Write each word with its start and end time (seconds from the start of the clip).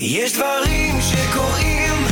יש 0.00 0.32
דברים 0.32 0.94
שקורים 1.00 2.04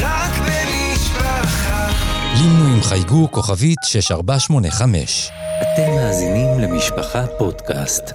רק 0.00 0.32
במשפחה. 0.38 1.88
לינו 2.34 2.74
עם 2.74 2.82
חייגו 2.82 3.30
כוכבית 3.30 3.78
6485. 3.84 5.30
אתם 5.62 5.90
מאזינים 5.90 6.58
למשפחה 6.58 7.26
פודקאסט. 7.38 8.12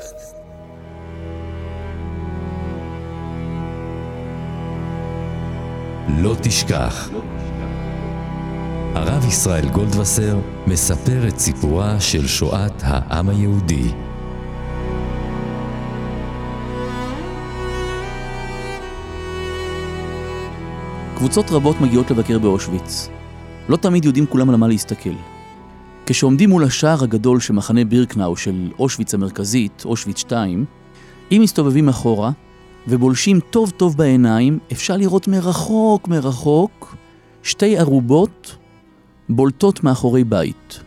לא 6.08 6.36
תשכח. 6.42 7.10
הרב 8.96 9.26
ישראל 9.28 9.70
גולדווסר 9.70 10.38
מספר 10.68 11.28
את 11.28 11.40
סיפורה 11.40 12.00
של 12.00 12.28
שואת 12.28 12.82
העם 12.84 13.30
היהודי. 13.30 13.92
קבוצות 21.24 21.52
רבות 21.52 21.82
מגיעות 21.82 22.12
לבקר 22.12 22.40
באושוויץ. 22.40 23.10
לא 23.70 23.78
תמיד 23.78 24.06
יודעים 24.06 24.26
כולם 24.26 24.50
על 24.50 24.56
מה 24.56 24.68
להסתכל. 24.68 25.14
כשעומדים 26.06 26.50
מול 26.50 26.64
השער 26.64 27.04
הגדול 27.04 27.40
של 27.40 27.54
מחנה 27.54 27.86
בירקנאו 27.86 28.36
של 28.38 28.72
אושוויץ 28.80 29.14
המרכזית, 29.14 29.84
אושוויץ 29.86 30.18
2, 30.18 30.66
אם 31.32 31.42
מסתובבים 31.44 31.90
אחורה 31.90 32.32
ובולשים 32.88 33.40
טוב 33.40 33.70
טוב 33.70 33.98
בעיניים, 33.98 34.60
אפשר 34.72 34.98
לראות 34.98 35.28
מרחוק 35.28 36.08
מרחוק 36.08 36.96
שתי 37.44 37.78
ערובות 37.78 38.56
בולטות 39.30 39.84
מאחורי 39.84 40.24
בית. 40.24 40.80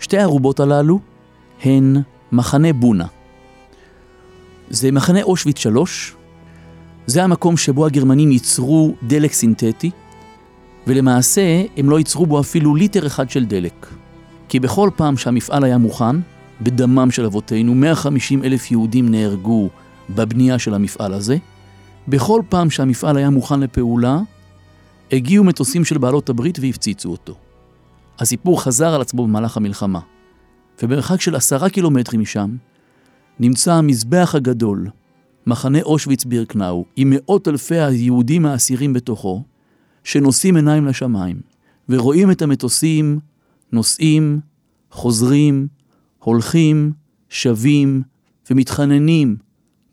שתי 0.00 0.18
הערובות 0.18 0.60
הללו 0.60 1.00
הן 1.62 1.96
מחנה 2.32 2.72
בונה. 2.72 3.06
זה 4.70 4.92
מחנה 4.92 5.22
אושוויץ 5.22 5.58
3, 5.58 6.14
זה 7.08 7.24
המקום 7.24 7.56
שבו 7.56 7.86
הגרמנים 7.86 8.30
ייצרו 8.30 8.94
דלק 9.02 9.32
סינתטי, 9.32 9.90
ולמעשה 10.86 11.64
הם 11.76 11.90
לא 11.90 11.98
ייצרו 11.98 12.26
בו 12.26 12.40
אפילו 12.40 12.74
ליטר 12.74 13.06
אחד 13.06 13.30
של 13.30 13.44
דלק. 13.44 13.86
כי 14.48 14.60
בכל 14.60 14.90
פעם 14.96 15.16
שהמפעל 15.16 15.64
היה 15.64 15.78
מוכן, 15.78 16.16
בדמם 16.60 17.10
של 17.10 17.24
אבותינו, 17.24 17.74
150 17.74 18.44
אלף 18.44 18.70
יהודים 18.70 19.08
נהרגו 19.08 19.68
בבנייה 20.10 20.58
של 20.58 20.74
המפעל 20.74 21.14
הזה. 21.14 21.36
בכל 22.08 22.42
פעם 22.48 22.70
שהמפעל 22.70 23.16
היה 23.16 23.30
מוכן 23.30 23.60
לפעולה, 23.60 24.18
הגיעו 25.12 25.44
מטוסים 25.44 25.84
של 25.84 25.98
בעלות 25.98 26.28
הברית 26.28 26.58
והפציצו 26.58 27.10
אותו. 27.10 27.34
הסיפור 28.18 28.62
חזר 28.62 28.94
על 28.94 29.00
עצמו 29.00 29.26
במהלך 29.26 29.56
המלחמה, 29.56 30.00
ובמרחק 30.82 31.20
של 31.20 31.34
עשרה 31.34 31.70
קילומטרים 31.70 32.20
משם, 32.20 32.56
נמצא 33.40 33.74
המזבח 33.74 34.34
הגדול, 34.34 34.88
מחנה 35.48 35.82
אושוויץ 35.82 36.24
בירקנאו, 36.24 36.84
עם 36.96 37.12
מאות 37.16 37.48
אלפי 37.48 37.78
היהודים 37.78 38.46
האסירים 38.46 38.92
בתוכו, 38.92 39.42
שנושאים 40.04 40.56
עיניים 40.56 40.86
לשמיים, 40.86 41.40
ורואים 41.88 42.30
את 42.30 42.42
המטוסים 42.42 43.18
נוסעים, 43.72 44.40
חוזרים, 44.90 45.66
הולכים, 46.18 46.92
שבים 47.28 48.02
ומתחננים, 48.50 49.36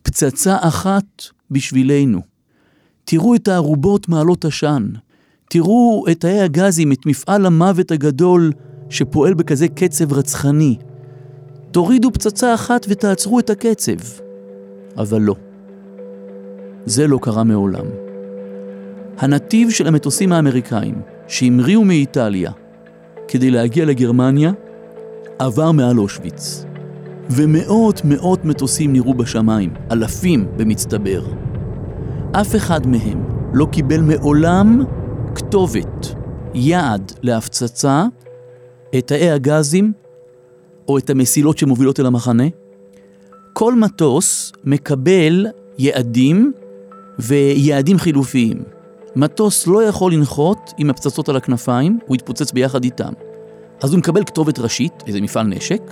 פצצה 0.02 0.56
אחת 0.60 1.22
בשבילנו. 1.50 2.20
תראו 3.04 3.34
את 3.34 3.48
הערובות 3.48 4.08
מעלות 4.08 4.44
עשן, 4.44 4.88
תראו 5.50 6.04
את 6.10 6.20
תאי 6.20 6.40
הגזים, 6.40 6.92
את 6.92 7.06
מפעל 7.06 7.46
המוות 7.46 7.90
הגדול 7.90 8.52
שפועל 8.90 9.34
בכזה 9.34 9.68
קצב 9.68 10.12
רצחני. 10.12 10.76
תורידו 11.70 12.12
פצצה 12.12 12.54
אחת 12.54 12.86
ותעצרו 12.88 13.38
את 13.38 13.50
הקצב. 13.50 13.96
אבל 14.96 15.20
לא. 15.20 15.34
זה 16.86 17.06
לא 17.06 17.18
קרה 17.22 17.44
מעולם. 17.44 17.84
הנתיב 19.18 19.70
של 19.70 19.86
המטוסים 19.86 20.32
האמריקאים 20.32 20.94
שהמריאו 21.28 21.84
מאיטליה 21.84 22.52
כדי 23.28 23.50
להגיע 23.50 23.84
לגרמניה 23.84 24.52
עבר 25.38 25.72
מעל 25.72 25.98
אושוויץ. 25.98 26.64
ומאות 27.30 28.00
מאות 28.04 28.44
מטוסים 28.44 28.92
נראו 28.92 29.14
בשמיים, 29.14 29.74
אלפים 29.90 30.46
במצטבר. 30.56 31.22
אף 32.32 32.56
אחד 32.56 32.86
מהם 32.86 33.24
לא 33.52 33.66
קיבל 33.72 34.00
מעולם 34.00 34.82
כתובת, 35.34 36.14
יעד 36.54 37.12
להפצצה, 37.22 38.04
את 38.98 39.06
תאי 39.06 39.30
הגזים 39.30 39.92
או 40.88 40.98
את 40.98 41.10
המסילות 41.10 41.58
שמובילות 41.58 42.00
אל 42.00 42.06
המחנה. 42.06 42.44
כל 43.52 43.74
מטוס 43.74 44.52
מקבל 44.64 45.46
יעדים 45.78 46.52
ויעדים 47.18 47.98
חילופיים. 47.98 48.62
מטוס 49.16 49.66
לא 49.66 49.82
יכול 49.82 50.12
לנחות 50.12 50.72
עם 50.78 50.90
הפצצות 50.90 51.28
על 51.28 51.36
הכנפיים, 51.36 51.98
הוא 52.06 52.16
יתפוצץ 52.16 52.52
ביחד 52.52 52.84
איתם. 52.84 53.12
אז 53.82 53.92
הוא 53.92 53.98
מקבל 53.98 54.24
כתובת 54.24 54.58
ראשית, 54.58 54.92
איזה 55.06 55.20
מפעל 55.20 55.46
נשק, 55.46 55.82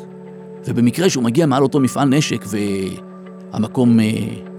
ובמקרה 0.66 1.10
שהוא 1.10 1.24
מגיע 1.24 1.46
מעל 1.46 1.62
אותו 1.62 1.80
מפעל 1.80 2.08
נשק 2.08 2.44
והמקום 3.52 4.00
אה, 4.00 4.04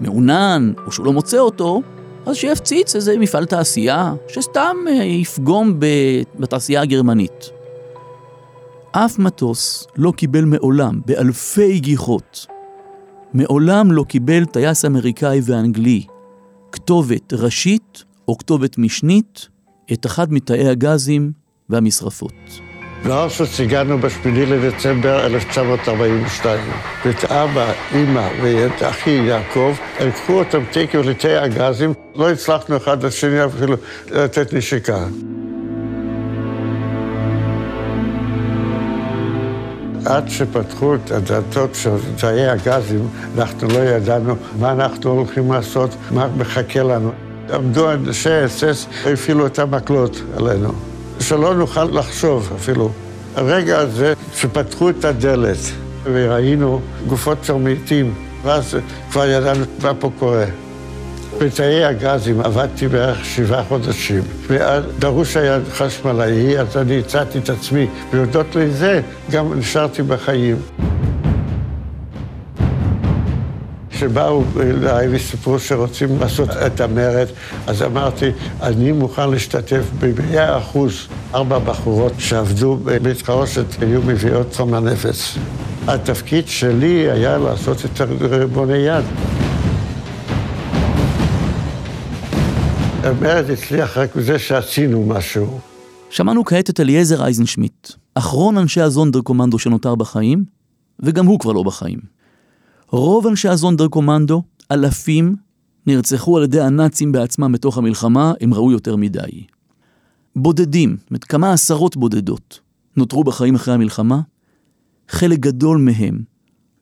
מעונן, 0.00 0.72
או 0.86 0.92
שהוא 0.92 1.06
לא 1.06 1.12
מוצא 1.12 1.38
אותו, 1.38 1.82
אז 2.26 2.36
שיפציץ 2.36 2.94
איזה 2.94 3.18
מפעל 3.18 3.44
תעשייה, 3.44 4.14
שסתם 4.28 4.76
אה, 4.88 4.92
יפגום 4.92 5.80
בתעשייה 6.38 6.80
הגרמנית. 6.82 7.50
אף 8.92 9.18
מטוס 9.18 9.86
לא 9.96 10.12
קיבל 10.16 10.44
מעולם, 10.44 11.00
באלפי 11.06 11.80
גיחות, 11.80 12.46
מעולם 13.34 13.92
לא 13.92 14.04
קיבל 14.08 14.44
טייס 14.44 14.84
אמריקאי 14.84 15.40
ואנגלי 15.44 16.06
כתובת 16.72 17.32
ראשית 17.32 18.04
או 18.28 18.38
כתובת 18.38 18.78
משנית 18.78 19.48
את 19.92 20.06
אחד 20.06 20.32
מתאי 20.32 20.68
הגזים 20.68 21.32
והמשרפות. 21.68 22.32
לאושוויץ 23.04 23.60
הגענו 23.60 23.98
בשמיני 23.98 24.46
לדצמבר 24.46 25.26
1942. 25.26 26.60
ואת 27.04 27.24
אבא, 27.24 27.72
אימא 27.94 28.28
ואת 28.42 28.82
אחי 28.82 29.10
יעקב, 29.10 29.74
לקחו 30.00 30.32
אותם 30.32 30.62
תקו 30.70 30.98
לתאי 30.98 31.36
הגזים, 31.36 31.94
לא 32.14 32.30
הצלחנו 32.30 32.76
אחד 32.76 33.04
לשני 33.04 33.44
אפילו 33.44 33.76
לתת 34.10 34.52
נשיקה. 34.52 35.06
עד 40.06 40.28
שפתחו 40.28 40.94
את 40.94 41.10
הדלתות 41.10 41.74
של 41.74 41.96
תאי 42.16 42.46
הגזים, 42.46 43.08
אנחנו 43.38 43.68
לא 43.68 43.78
ידענו 43.78 44.36
מה 44.60 44.72
אנחנו 44.72 45.10
הולכים 45.10 45.52
לעשות, 45.52 45.90
מה 46.10 46.28
מחכה 46.36 46.82
לנו. 46.82 47.12
עמדו 47.54 47.92
אנשי 47.92 48.44
אס-אס, 48.44 48.86
הפעילו 49.06 49.46
את 49.46 49.58
המקלות 49.58 50.22
עלינו, 50.36 50.72
שלא 51.20 51.54
נוכל 51.54 51.84
לחשוב 51.84 52.52
אפילו. 52.56 52.90
הרגע 53.36 53.78
הזה 53.78 54.14
שפתחו 54.34 54.90
את 54.90 55.04
הדלת 55.04 55.58
וראינו 56.04 56.80
גופות 57.06 57.38
של 57.42 57.54
מתים, 57.54 58.14
ואז 58.42 58.76
כבר 59.10 59.26
ידענו 59.26 59.64
מה 59.82 59.94
פה 59.94 60.10
קורה. 60.18 60.44
בתאי 61.40 61.84
הגזים 61.84 62.40
עבדתי 62.40 62.88
בערך 62.88 63.24
שבעה 63.24 63.64
חודשים, 63.64 64.22
ודרוש 64.46 65.36
היה 65.36 65.58
חשמלאי, 65.72 66.58
אז 66.58 66.76
אני 66.76 66.98
הצעתי 66.98 67.38
את 67.38 67.50
עצמי, 67.50 67.86
והודות 68.12 68.56
לזה 68.56 69.00
גם 69.30 69.58
נשארתי 69.58 70.02
בחיים. 70.02 70.56
כשבאו 73.90 74.44
אליי 74.60 75.08
וסיפרו 75.10 75.58
שרוצים 75.58 76.08
לעשות 76.20 76.48
את 76.50 76.80
המרד, 76.80 77.26
אז 77.66 77.82
אמרתי, 77.82 78.30
אני 78.62 78.92
מוכן 78.92 79.30
להשתתף 79.30 79.84
במאה 80.00 80.58
אחוז. 80.58 81.06
ארבע 81.34 81.58
בחורות 81.58 82.12
שעבדו 82.18 82.78
בבית 82.84 83.22
חרושת 83.22 83.64
היו 83.80 84.02
מביאות 84.02 84.54
חומר 84.54 84.80
נפץ. 84.80 85.34
התפקיד 85.88 86.48
שלי 86.48 87.10
היה 87.10 87.38
לעשות 87.38 87.84
את 87.84 88.00
ריבוני 88.20 88.78
יד. 88.78 89.04
המרד 93.06 93.50
הצליח 93.50 93.96
רק 93.96 94.16
בזה 94.16 94.38
שעשינו 94.38 95.06
משהו. 95.06 95.60
שמענו 96.10 96.44
כעת 96.44 96.70
את 96.70 96.80
אליעזר 96.80 97.24
אייזנשמיט, 97.24 97.92
אחרון 98.14 98.58
אנשי 98.58 98.80
הזונדר 98.80 99.20
קומנדו 99.20 99.58
שנותר 99.58 99.94
בחיים, 99.94 100.44
וגם 101.00 101.26
הוא 101.26 101.40
כבר 101.40 101.52
לא 101.52 101.62
בחיים. 101.62 101.98
רוב 102.88 103.26
אנשי 103.26 103.48
הזונדר 103.48 103.88
קומנדו, 103.88 104.42
אלפים, 104.72 105.36
נרצחו 105.86 106.36
על 106.36 106.44
ידי 106.44 106.60
הנאצים 106.60 107.12
בעצמם 107.12 107.52
בתוך 107.52 107.78
המלחמה, 107.78 108.32
הם 108.40 108.54
ראו 108.54 108.72
יותר 108.72 108.96
מדי. 108.96 109.44
בודדים, 110.36 110.96
זאת 111.10 111.24
כמה 111.24 111.52
עשרות 111.52 111.96
בודדות, 111.96 112.60
נותרו 112.96 113.24
בחיים 113.24 113.54
אחרי 113.54 113.74
המלחמה, 113.74 114.20
חלק 115.08 115.38
גדול 115.38 115.78
מהם 115.78 116.18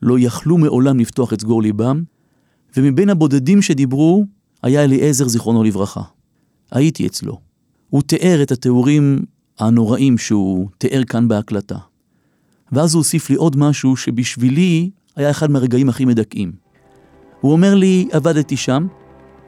לא 0.01 0.19
יכלו 0.19 0.57
מעולם 0.57 0.99
לפתוח 0.99 1.33
את 1.33 1.41
סגור 1.41 1.61
ליבם, 1.61 2.03
ומבין 2.77 3.09
הבודדים 3.09 3.61
שדיברו 3.61 4.25
היה 4.63 4.83
אליעזר 4.83 5.27
זיכרונו 5.27 5.63
לברכה. 5.63 6.14
הייתי 6.71 7.07
אצלו. 7.07 7.39
הוא 7.89 8.01
תיאר 8.01 8.39
את 8.41 8.51
התיאורים 8.51 9.25
הנוראים 9.59 10.17
שהוא 10.17 10.67
תיאר 10.77 11.03
כאן 11.03 11.27
בהקלטה. 11.27 11.77
ואז 12.71 12.93
הוא 12.93 12.99
הוסיף 12.99 13.29
לי 13.29 13.35
עוד 13.35 13.57
משהו 13.57 13.95
שבשבילי 13.95 14.89
היה 15.15 15.29
אחד 15.29 15.51
מהרגעים 15.51 15.89
הכי 15.89 16.05
מדכאים. 16.05 16.51
הוא 17.41 17.51
אומר 17.51 17.75
לי, 17.75 18.07
עבדתי 18.11 18.57
שם, 18.57 18.87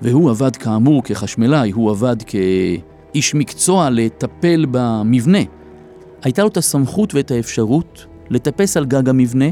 והוא 0.02 0.30
עבד 0.30 0.56
כאמור 0.56 1.04
כחשמלאי, 1.04 1.72
הוא 1.72 1.92
עבד 1.92 2.16
כאיש 2.24 3.36
מקצוע 3.36 3.90
לטפל 3.90 4.66
במבנה. 4.72 5.38
הייתה 6.24 6.42
לו 6.42 6.48
את 6.48 6.58
הסמכות 6.58 7.14
ואת 7.14 7.32
האפשרות 7.32 8.06
לטפס 8.30 8.78
על 8.78 8.86
גג 8.86 9.10
המבנה 9.10 9.46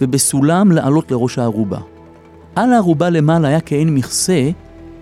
ובסולם 0.00 0.72
לעלות 0.72 1.10
לראש 1.10 1.38
הערובה. 1.38 1.78
על 2.54 2.72
הערובה 2.72 3.10
למעלה 3.10 3.48
היה 3.48 3.60
כעין 3.60 3.94
מכסה, 3.94 4.50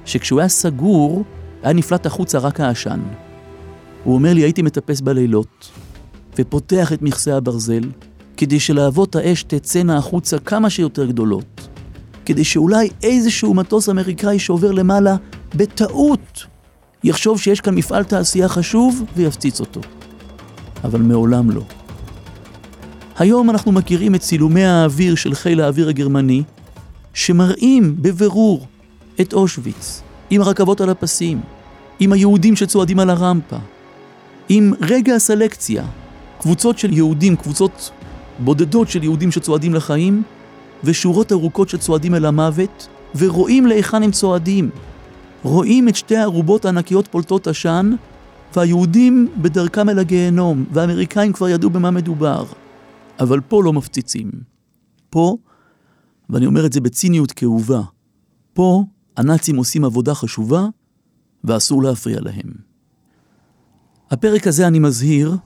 שכשהוא 0.05 0.41
היה 0.41 0.49
סגור, 0.49 1.25
היה 1.63 1.73
נפלט 1.73 2.07
החוצה 2.07 2.39
רק 2.39 2.61
העשן. 2.61 3.01
הוא 4.05 4.15
אומר 4.15 4.35
לי, 4.35 4.41
הייתי 4.41 4.63
מטפס 4.63 5.01
בלילות, 5.01 5.71
ופותח 6.39 6.93
את 6.93 7.03
מכסה 7.03 7.37
הברזל, 7.37 7.83
כדי 8.37 8.61
שלהבות 8.61 9.17
האש 9.17 9.43
תצאנה 9.43 9.97
החוצה 9.97 10.39
כמה 10.39 10.71
שיותר 10.71 11.07
גדולות, 11.07 11.69
כדי 12.27 12.45
שאולי 12.45 12.89
איזשהו 13.03 13.55
מטוס 13.55 13.89
אמריקאי 13.89 14.39
שעובר 14.39 14.73
למעלה, 14.73 15.17
בטעות, 15.55 16.45
יחשוב 17.05 17.41
שיש 17.41 17.61
כאן 17.61 17.75
מפעל 17.75 18.05
תעשייה 18.05 18.49
חשוב 18.49 19.05
ויפציץ 19.17 19.61
אותו. 19.61 19.81
אבל 20.85 21.01
מעולם 21.03 21.51
לא. 21.51 21.63
היום 23.19 23.51
אנחנו 23.51 23.73
מכירים 23.73 24.15
את 24.15 24.21
צילומי 24.21 24.65
האוויר 24.65 25.15
של 25.15 25.35
חיל 25.35 25.61
האוויר 25.61 25.89
הגרמני, 25.89 26.43
שמראים 27.15 27.97
בבירור 27.99 28.67
את 29.21 29.33
אושוויץ, 29.33 30.03
עם 30.35 30.41
הרכבות 30.41 30.81
על 30.81 30.91
הפסים, 30.91 31.41
עם 32.01 32.13
היהודים 32.13 32.57
שצועדים 32.57 32.99
על 32.99 33.11
הרמפה, 33.11 33.57
עם 34.49 34.73
רגע 34.81 35.15
הסלקציה, 35.15 35.85
קבוצות 36.41 36.79
של 36.79 36.93
יהודים, 36.93 37.37
קבוצות 37.37 37.91
בודדות 38.39 38.89
של 38.89 39.03
יהודים 39.03 39.31
שצועדים 39.31 39.75
לחיים, 39.75 40.23
ושורות 40.85 41.33
ארוכות 41.33 41.69
שצועדים 41.69 42.15
אל 42.15 42.25
המוות, 42.25 42.89
ורואים 43.17 43.67
להיכן 43.67 44.03
הם 44.03 44.11
צועדים. 44.11 44.71
רואים 45.43 45.89
את 45.89 45.97
שתי 45.97 46.17
הערובות 46.17 46.65
הענקיות 46.65 47.09
פולטות 47.09 47.47
עשן, 47.47 47.93
והיהודים 48.57 49.29
בדרכם 49.37 49.89
אל 49.89 49.99
הגיהנום, 49.99 50.65
והאמריקאים 50.73 51.33
כבר 51.33 51.49
ידעו 51.49 51.71
במה 51.71 51.91
מדובר. 51.91 52.45
אבל 53.21 53.41
פה 53.41 53.65
לא 53.65 53.73
מפציצים. 53.73 54.31
פה, 55.11 55.37
ואני 56.31 56.47
אומר 56.47 56.67
את 56.67 56.73
זה 56.73 56.81
בציניות 56.81 57.33
כאובה, 57.33 57.81
פה 58.53 58.85
הנאצים 59.17 59.57
עושים 59.57 59.85
עבודה 59.85 60.15
חשובה, 60.15 60.67
ואסור 61.45 61.83
להפריע 61.83 62.21
להם. 62.21 62.53
הפרק 64.11 64.47
הזה, 64.47 64.67
אני 64.67 64.79
מזהיר, 64.79 65.37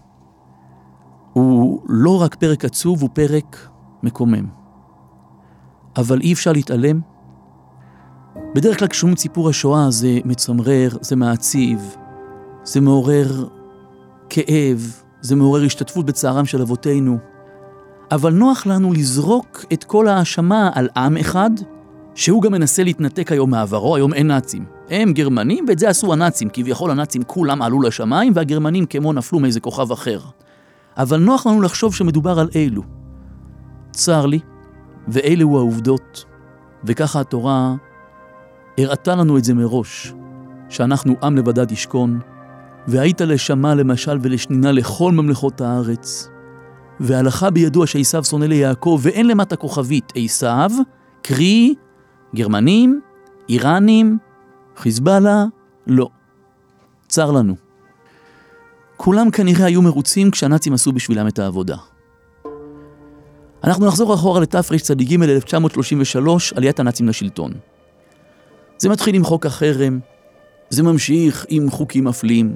הוא 1.32 1.82
לא 1.88 2.22
רק 2.22 2.34
פרק 2.34 2.64
עצוב, 2.64 3.02
הוא 3.02 3.10
פרק 3.12 3.68
מקומם. 4.02 4.46
אבל 5.96 6.20
אי 6.20 6.32
אפשר 6.32 6.52
להתעלם. 6.52 7.00
בדרך 8.54 8.78
כלל 8.78 8.88
כששומעים 8.88 9.16
סיפור 9.16 9.48
השואה 9.48 9.90
זה 9.90 10.18
מצמרר, 10.24 10.90
זה 11.00 11.16
מעציב, 11.16 11.96
זה 12.64 12.80
מעורר 12.80 13.48
כאב, 14.30 15.02
זה 15.20 15.36
מעורר 15.36 15.64
השתתפות 15.64 16.06
בצערם 16.06 16.44
של 16.46 16.62
אבותינו. 16.62 17.18
אבל 18.12 18.32
נוח 18.32 18.66
לנו 18.66 18.92
לזרוק 18.92 19.64
את 19.72 19.84
כל 19.84 20.08
האשמה 20.08 20.70
על 20.74 20.88
עם 20.96 21.16
אחד, 21.16 21.50
שהוא 22.16 22.42
גם 22.42 22.52
מנסה 22.52 22.84
להתנתק 22.84 23.32
היום 23.32 23.50
מעברו, 23.50 23.96
היום 23.96 24.14
אין 24.14 24.26
נאצים. 24.26 24.64
הם 24.90 25.12
גרמנים, 25.12 25.64
ואת 25.68 25.78
זה 25.78 25.88
עשו 25.88 26.12
הנאצים. 26.12 26.48
כביכול 26.52 26.90
הנאצים 26.90 27.22
כולם 27.22 27.62
עלו 27.62 27.82
לשמיים, 27.82 28.32
והגרמנים 28.36 28.86
כמו 28.86 29.12
נפלו 29.12 29.40
מאיזה 29.40 29.60
כוכב 29.60 29.92
אחר. 29.92 30.20
אבל 30.96 31.20
נוח 31.20 31.46
לנו 31.46 31.60
לחשוב 31.60 31.94
שמדובר 31.94 32.38
על 32.38 32.48
אלו. 32.56 32.82
צר 33.90 34.26
לי, 34.26 34.38
ואלו 35.08 35.58
העובדות. 35.58 36.24
וככה 36.84 37.20
התורה 37.20 37.74
הראתה 38.78 39.14
לנו 39.14 39.38
את 39.38 39.44
זה 39.44 39.54
מראש, 39.54 40.14
שאנחנו 40.68 41.14
עם 41.22 41.36
לבדד 41.36 41.72
ישכון, 41.72 42.20
והיית 42.88 43.20
לשמה 43.20 43.74
למשל 43.74 44.18
ולשנינה 44.22 44.72
לכל 44.72 45.12
ממלכות 45.12 45.60
הארץ. 45.60 46.28
והלכה 47.00 47.50
בידוע 47.50 47.86
שעשו 47.86 48.24
שונא 48.24 48.44
ליעקב, 48.44 49.00
ואין 49.02 49.26
למטה 49.26 49.56
כוכבית 49.56 50.12
עשו, 50.16 50.68
קרי 51.22 51.74
גרמנים, 52.36 53.00
איראנים, 53.48 54.18
חיזבאללה, 54.76 55.44
לא. 55.86 56.08
צר 57.08 57.30
לנו. 57.30 57.54
כולם 58.96 59.30
כנראה 59.30 59.66
היו 59.66 59.82
מרוצים 59.82 60.30
כשהנאצים 60.30 60.72
עשו 60.72 60.92
בשבילם 60.92 61.28
את 61.28 61.38
העבודה. 61.38 61.76
אנחנו 63.64 63.86
נחזור 63.86 64.14
אחורה 64.14 64.40
לתרצ"ג 64.40 65.22
1933, 65.22 66.52
עליית 66.52 66.80
הנאצים 66.80 67.08
לשלטון. 67.08 67.52
זה 68.78 68.88
מתחיל 68.88 69.14
עם 69.14 69.24
חוק 69.24 69.46
החרם, 69.46 69.98
זה 70.70 70.82
ממשיך 70.82 71.46
עם 71.48 71.70
חוקים 71.70 72.04
מפלים, 72.04 72.54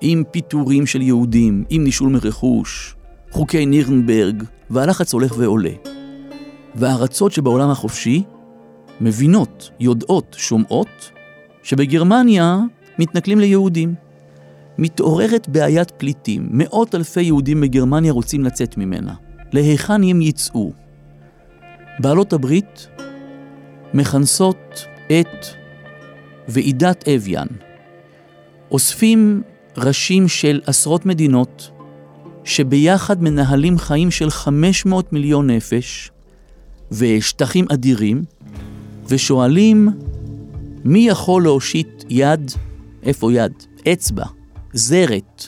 עם 0.00 0.22
פיטורים 0.30 0.86
של 0.86 1.02
יהודים, 1.02 1.64
עם 1.68 1.84
נישול 1.84 2.08
מרכוש, 2.08 2.96
חוקי 3.30 3.66
נירנברג, 3.66 4.42
והלחץ 4.70 5.12
הולך 5.12 5.34
ועולה. 5.38 5.72
והארצות 6.74 7.32
שבעולם 7.32 7.70
החופשי 7.70 8.24
מבינות, 9.00 9.70
יודעות, 9.80 10.36
שומעות, 10.38 11.10
שבגרמניה 11.62 12.58
מתנכלים 12.98 13.38
ליהודים. 13.38 13.94
מתעוררת 14.78 15.48
בעיית 15.48 15.90
פליטים, 15.90 16.48
מאות 16.50 16.94
אלפי 16.94 17.22
יהודים 17.22 17.60
בגרמניה 17.60 18.12
רוצים 18.12 18.44
לצאת 18.44 18.76
ממנה. 18.76 19.14
להיכן 19.52 20.02
הם 20.02 20.22
יצאו? 20.22 20.72
בעלות 21.98 22.32
הברית 22.32 22.88
מכנסות 23.94 24.86
את 25.06 25.46
ועידת 26.48 27.08
אביאן. 27.08 27.46
אוספים 28.70 29.42
ראשים 29.76 30.28
של 30.28 30.60
עשרות 30.66 31.06
מדינות 31.06 31.70
שביחד 32.44 33.22
מנהלים 33.22 33.78
חיים 33.78 34.10
של 34.10 34.30
500 34.30 35.12
מיליון 35.12 35.50
נפש 35.50 36.10
ושטחים 36.92 37.66
אדירים, 37.72 38.24
ושואלים 39.08 39.88
מי 40.84 41.08
יכול 41.08 41.42
להושיט 41.42 42.04
יד, 42.08 42.52
איפה 43.02 43.32
יד? 43.32 43.52
אצבע, 43.92 44.24
זרת. 44.72 45.46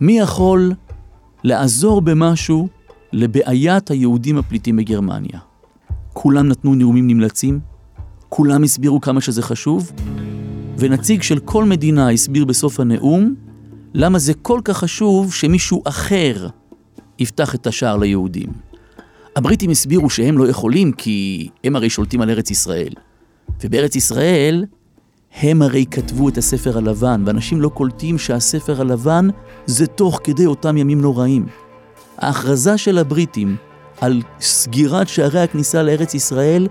מי 0.00 0.18
יכול 0.18 0.72
לעזור 1.44 2.00
במשהו 2.00 2.68
לבעיית 3.12 3.90
היהודים 3.90 4.38
הפליטים 4.38 4.76
בגרמניה? 4.76 5.38
כולם 6.12 6.48
נתנו 6.48 6.74
נאומים 6.74 7.06
נמלצים, 7.06 7.60
כולם 8.28 8.62
הסבירו 8.62 9.00
כמה 9.00 9.20
שזה 9.20 9.42
חשוב, 9.42 9.92
ונציג 10.78 11.22
של 11.22 11.38
כל 11.38 11.64
מדינה 11.64 12.10
הסביר 12.10 12.44
בסוף 12.44 12.80
הנאום 12.80 13.34
למה 13.94 14.18
זה 14.18 14.34
כל 14.34 14.60
כך 14.64 14.76
חשוב 14.76 15.34
שמישהו 15.34 15.82
אחר 15.84 16.48
יפתח 17.18 17.54
את 17.54 17.66
השער 17.66 17.96
ליהודים. 17.96 18.69
הבריטים 19.36 19.70
הסבירו 19.70 20.10
שהם 20.10 20.38
לא 20.38 20.48
יכולים 20.48 20.92
כי 20.92 21.48
הם 21.64 21.76
הרי 21.76 21.90
שולטים 21.90 22.20
על 22.20 22.30
ארץ 22.30 22.50
ישראל. 22.50 22.92
ובארץ 23.64 23.96
ישראל 23.96 24.64
הם 25.40 25.62
הרי 25.62 25.84
כתבו 25.90 26.28
את 26.28 26.38
הספר 26.38 26.78
הלבן, 26.78 27.22
ואנשים 27.26 27.60
לא 27.60 27.68
קולטים 27.68 28.18
שהספר 28.18 28.80
הלבן 28.80 29.28
זה 29.66 29.86
תוך 29.86 30.20
כדי 30.24 30.46
אותם 30.46 30.76
ימים 30.76 31.00
נוראים. 31.00 31.46
ההכרזה 32.18 32.78
של 32.78 32.98
הבריטים 32.98 33.56
על 34.00 34.22
סגירת 34.40 35.08
שערי 35.08 35.40
הכניסה 35.40 35.82
לארץ 35.82 36.14
ישראל 36.14 36.68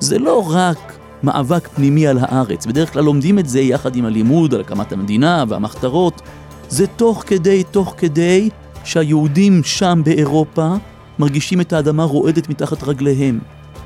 זה 0.00 0.18
לא 0.18 0.50
רק 0.50 0.98
מאבק 1.22 1.68
פנימי 1.68 2.06
על 2.06 2.18
הארץ, 2.20 2.66
בדרך 2.66 2.92
כלל 2.92 3.04
לומדים 3.04 3.38
את 3.38 3.48
זה 3.48 3.60
יחד 3.60 3.96
עם 3.96 4.04
הלימוד 4.04 4.54
על 4.54 4.60
הקמת 4.60 4.92
המדינה 4.92 5.44
והמחתרות, 5.48 6.22
זה 6.68 6.86
תוך 6.86 7.24
כדי, 7.26 7.64
תוך 7.70 7.94
כדי 7.96 8.48
שהיהודים 8.84 9.60
שם 9.64 10.00
באירופה 10.04 10.74
מרגישים 11.18 11.60
את 11.60 11.72
האדמה 11.72 12.04
רועדת 12.04 12.48
מתחת 12.48 12.82
רגליהם. 12.82 13.38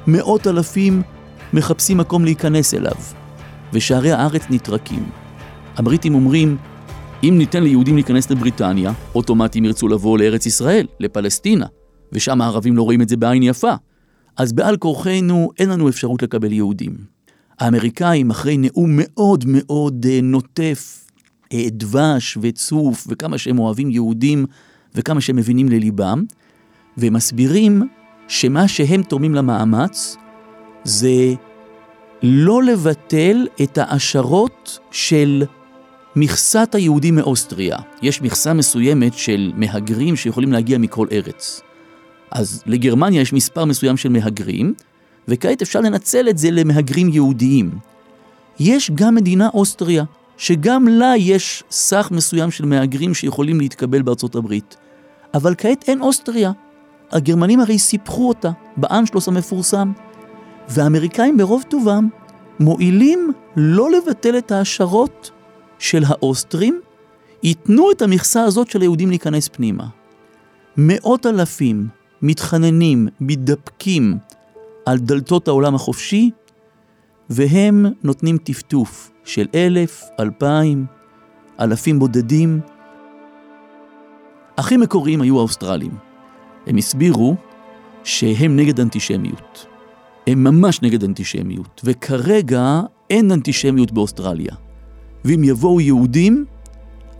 מאות 0.06 0.46
אלפים 0.46 1.02
מחפשים 1.52 1.98
מקום 1.98 2.24
להיכנס 2.24 2.74
אליו, 2.74 2.94
ושערי 3.72 4.12
הארץ 4.12 4.42
נטרקים. 4.50 5.10
הבריטים 5.76 6.14
אומרים, 6.14 6.56
אם 7.22 7.34
ניתן 7.38 7.62
ליהודים 7.62 7.94
להיכנס 7.94 8.30
לבריטניה, 8.30 8.92
אוטומטים 9.14 9.64
ירצו 9.64 9.88
לבוא 9.88 10.18
לארץ 10.18 10.46
ישראל, 10.46 10.86
לפלסטינה, 11.00 11.66
ושם 12.12 12.40
הערבים 12.40 12.76
לא 12.76 12.82
רואים 12.82 13.02
את 13.02 13.08
זה 13.08 13.16
בעין 13.16 13.42
יפה. 13.42 13.74
אז 14.36 14.52
בעל 14.52 14.76
כורחנו 14.76 15.50
אין 15.58 15.68
לנו 15.68 15.88
אפשרות 15.88 16.22
לקבל 16.22 16.52
יהודים. 16.52 16.96
האמריקאים, 17.60 18.30
אחרי 18.30 18.56
נאום 18.56 18.90
מאוד 18.92 19.44
מאוד 19.46 20.06
אה, 20.08 20.20
נוטף, 20.22 21.04
אה, 21.52 21.66
דבש 21.70 22.38
וצוף, 22.40 23.06
וכמה 23.08 23.38
שהם 23.38 23.58
אוהבים 23.58 23.90
יהודים, 23.90 24.46
וכמה 24.94 25.20
שהם 25.20 25.36
מבינים 25.36 25.68
לליבם, 25.68 26.24
ומסבירים 26.98 27.82
שמה 28.28 28.68
שהם 28.68 29.02
תורמים 29.02 29.34
למאמץ 29.34 30.16
זה 30.84 31.34
לא 32.22 32.62
לבטל 32.62 33.46
את 33.62 33.78
ההשערות 33.78 34.78
של 34.90 35.44
מכסת 36.16 36.74
היהודים 36.74 37.16
מאוסטריה. 37.16 37.76
יש 38.02 38.22
מכסה 38.22 38.52
מסוימת 38.52 39.14
של 39.14 39.52
מהגרים 39.54 40.16
שיכולים 40.16 40.52
להגיע 40.52 40.78
מכל 40.78 41.06
ארץ. 41.12 41.60
אז 42.30 42.62
לגרמניה 42.66 43.20
יש 43.20 43.32
מספר 43.32 43.64
מסוים 43.64 43.96
של 43.96 44.08
מהגרים, 44.08 44.74
וכעת 45.28 45.62
אפשר 45.62 45.80
לנצל 45.80 46.28
את 46.28 46.38
זה 46.38 46.50
למהגרים 46.50 47.08
יהודיים. 47.08 47.70
יש 48.60 48.90
גם 48.90 49.14
מדינה 49.14 49.48
אוסטריה, 49.54 50.04
שגם 50.36 50.88
לה 50.88 51.12
יש 51.16 51.64
סך 51.70 52.08
מסוים 52.10 52.50
של 52.50 52.64
מהגרים 52.64 53.14
שיכולים 53.14 53.60
להתקבל 53.60 54.02
בארצות 54.02 54.34
הברית. 54.34 54.76
אבל 55.34 55.54
כעת 55.58 55.84
אין 55.88 56.00
אוסטריה. 56.00 56.52
הגרמנים 57.12 57.60
הרי 57.60 57.78
סיפחו 57.78 58.28
אותה 58.28 58.50
באנשלוס 58.76 59.28
המפורסם, 59.28 59.92
והאמריקאים 60.68 61.36
ברוב 61.36 61.62
טובם 61.68 62.08
מועילים 62.60 63.32
לא 63.56 63.90
לבטל 63.90 64.38
את 64.38 64.52
ההשערות 64.52 65.30
של 65.78 66.02
האוסטרים, 66.06 66.80
ייתנו 67.42 67.90
את 67.90 68.02
המכסה 68.02 68.44
הזאת 68.44 68.70
של 68.70 68.80
היהודים 68.80 69.08
להיכנס 69.08 69.48
פנימה. 69.48 69.86
מאות 70.76 71.26
אלפים 71.26 71.88
מתחננים, 72.22 73.08
מתדפקים 73.20 74.18
על 74.86 74.98
דלתות 74.98 75.48
העולם 75.48 75.74
החופשי, 75.74 76.30
והם 77.30 77.86
נותנים 78.02 78.38
טפטוף 78.38 79.10
של 79.24 79.46
אלף, 79.54 80.02
אלפיים, 80.20 80.86
אלפים 81.60 81.98
בודדים. 81.98 82.60
הכי 84.58 84.76
מקוריים 84.76 85.20
היו 85.20 85.38
האוסטרלים. 85.38 86.11
הם 86.66 86.76
הסבירו 86.76 87.36
שהם 88.04 88.56
נגד 88.56 88.80
אנטישמיות. 88.80 89.66
הם 90.26 90.44
ממש 90.44 90.82
נגד 90.82 91.04
אנטישמיות, 91.04 91.80
וכרגע 91.84 92.80
אין 93.10 93.32
אנטישמיות 93.32 93.92
באוסטרליה. 93.92 94.54
ואם 95.24 95.44
יבואו 95.44 95.80
יהודים, 95.80 96.44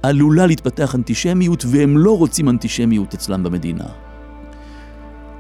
עלולה 0.03 0.47
להתפתח 0.47 0.95
אנטישמיות, 0.95 1.65
והם 1.67 1.99
לא 1.99 2.19
רוצים 2.19 2.49
אנטישמיות 2.49 3.15
אצלם 3.15 3.43
במדינה. 3.43 3.85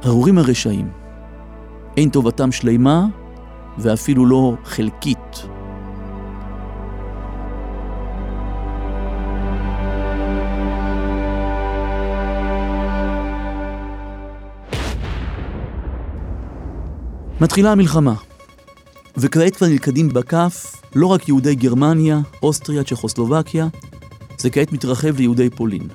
ארורים 0.06 0.38
הרשעים, 0.38 0.90
אין 1.96 2.10
טובתם 2.10 2.52
שלימה, 2.52 3.06
ואפילו 3.78 4.26
לא 4.26 4.54
חלקית. 4.64 5.46
מתחילה 17.42 17.72
המלחמה, 17.72 18.14
וכעת 19.16 19.56
כבר 19.56 19.66
נלכדים 19.66 20.08
בכף 20.08 20.82
לא 20.94 21.06
רק 21.06 21.28
יהודי 21.28 21.54
גרמניה, 21.54 22.20
אוסטריה, 22.42 22.84
צ'כוסלובקיה, 22.84 23.68
זה 24.38 24.50
כעת 24.50 24.72
מתרחב 24.72 25.18
ליהודי 25.18 25.50
פולין. 25.50 25.88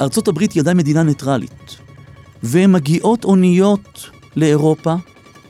ארצות 0.00 0.28
הברית 0.28 0.52
היא 0.52 0.60
עדיין 0.60 0.76
מדינה 0.76 1.02
ניטרלית, 1.02 1.76
ומגיעות 2.42 3.24
אוניות 3.24 4.10
לאירופה, 4.36 4.94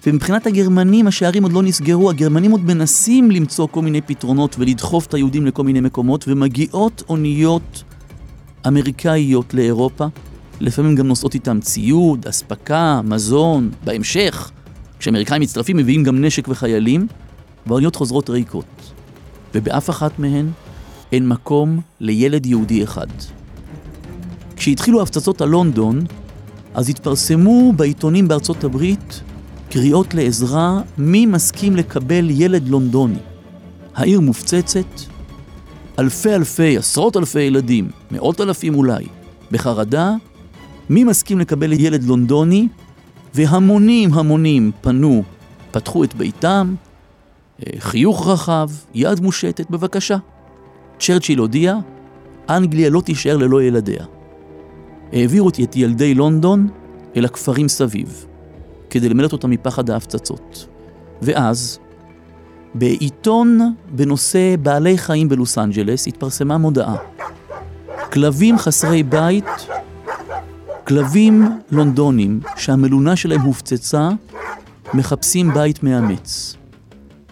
ומבחינת 0.06 0.46
הגרמנים 0.46 1.06
השערים 1.06 1.42
עוד 1.42 1.52
לא 1.52 1.62
נסגרו, 1.62 2.10
הגרמנים 2.10 2.50
עוד 2.50 2.64
מנסים 2.64 3.30
למצוא 3.30 3.68
כל 3.70 3.82
מיני 3.82 4.00
פתרונות 4.00 4.56
ולדחוף 4.58 5.06
את 5.06 5.14
היהודים 5.14 5.46
לכל 5.46 5.62
מיני 5.62 5.80
מקומות, 5.80 6.24
ומגיעות 6.28 7.02
אוניות 7.08 7.82
אמריקאיות 8.66 9.54
לאירופה, 9.54 10.06
לפעמים 10.60 10.94
גם 10.94 11.06
נושאות 11.06 11.34
איתם 11.34 11.60
ציוד, 11.60 12.26
אספקה, 12.26 13.00
מזון, 13.04 13.70
בהמשך, 13.84 14.50
כשאמריקאים 15.00 15.42
מצטרפים 15.42 15.76
מביאים 15.76 16.02
גם 16.02 16.24
נשק 16.24 16.48
וחיילים, 16.48 17.06
והאוניות 17.66 17.96
חוזרות 17.96 18.30
ריקות. 18.30 18.92
ובאף 19.54 19.90
אחת 19.90 20.18
מהן 20.18 20.50
אין 21.12 21.28
מקום 21.28 21.80
לילד 22.00 22.46
יהודי 22.46 22.84
אחד. 22.84 23.06
כשהתחילו 24.56 25.00
ההפצצות 25.00 25.40
על 25.40 25.48
לונדון, 25.48 26.04
אז 26.74 26.88
התפרסמו 26.88 27.72
בעיתונים 27.76 28.28
בארצות 28.28 28.64
הברית 28.64 29.20
קריאות 29.70 30.14
לעזרה 30.14 30.80
מי 30.98 31.26
מסכים 31.26 31.76
לקבל 31.76 32.26
ילד 32.30 32.68
לונדוני. 32.68 33.18
העיר 33.94 34.20
מופצצת, 34.20 35.00
אלפי 35.98 36.34
אלפי, 36.34 36.78
עשרות 36.78 37.16
אלפי 37.16 37.40
ילדים, 37.40 37.90
מאות 38.10 38.40
אלפים 38.40 38.74
אולי, 38.74 39.04
בחרדה, 39.50 40.14
מי 40.90 41.04
מסכים 41.04 41.38
לקבל 41.38 41.72
ילד 41.72 42.04
לונדוני, 42.04 42.68
והמונים 43.34 44.14
המונים 44.14 44.70
פנו, 44.80 45.22
פתחו 45.70 46.04
את 46.04 46.14
ביתם, 46.14 46.74
אה, 47.60 47.72
חיוך 47.78 48.28
רחב, 48.28 48.70
יד 48.94 49.20
מושטת, 49.20 49.70
בבקשה. 49.70 50.16
צ'רצ'יל 50.98 51.38
הודיע, 51.38 51.76
אנגליה 52.48 52.90
לא 52.90 53.00
תישאר 53.00 53.36
ללא 53.36 53.62
ילדיה. 53.62 54.04
העבירו 55.12 55.48
את 55.48 55.76
ילדי 55.76 56.14
לונדון 56.14 56.68
אל 57.16 57.24
הכפרים 57.24 57.68
סביב, 57.68 58.26
כדי 58.90 59.08
למלט 59.08 59.32
אותם 59.32 59.50
מפחד 59.50 59.90
ההפצצות. 59.90 60.66
ואז, 61.22 61.78
בעיתון 62.74 63.74
בנושא 63.90 64.54
בעלי 64.62 64.98
חיים 64.98 65.28
בלוס 65.28 65.58
אנג'לס 65.58 66.06
התפרסמה 66.06 66.58
מודעה. 66.58 66.96
כלבים 68.12 68.58
חסרי 68.58 69.02
בית, 69.02 69.44
כלבים 70.90 71.44
לונדונים 71.70 72.40
שהמלונה 72.56 73.16
שלהם 73.16 73.40
הופצצה, 73.40 74.08
מחפשים 74.94 75.54
בית 75.54 75.82
מאמץ. 75.82 76.56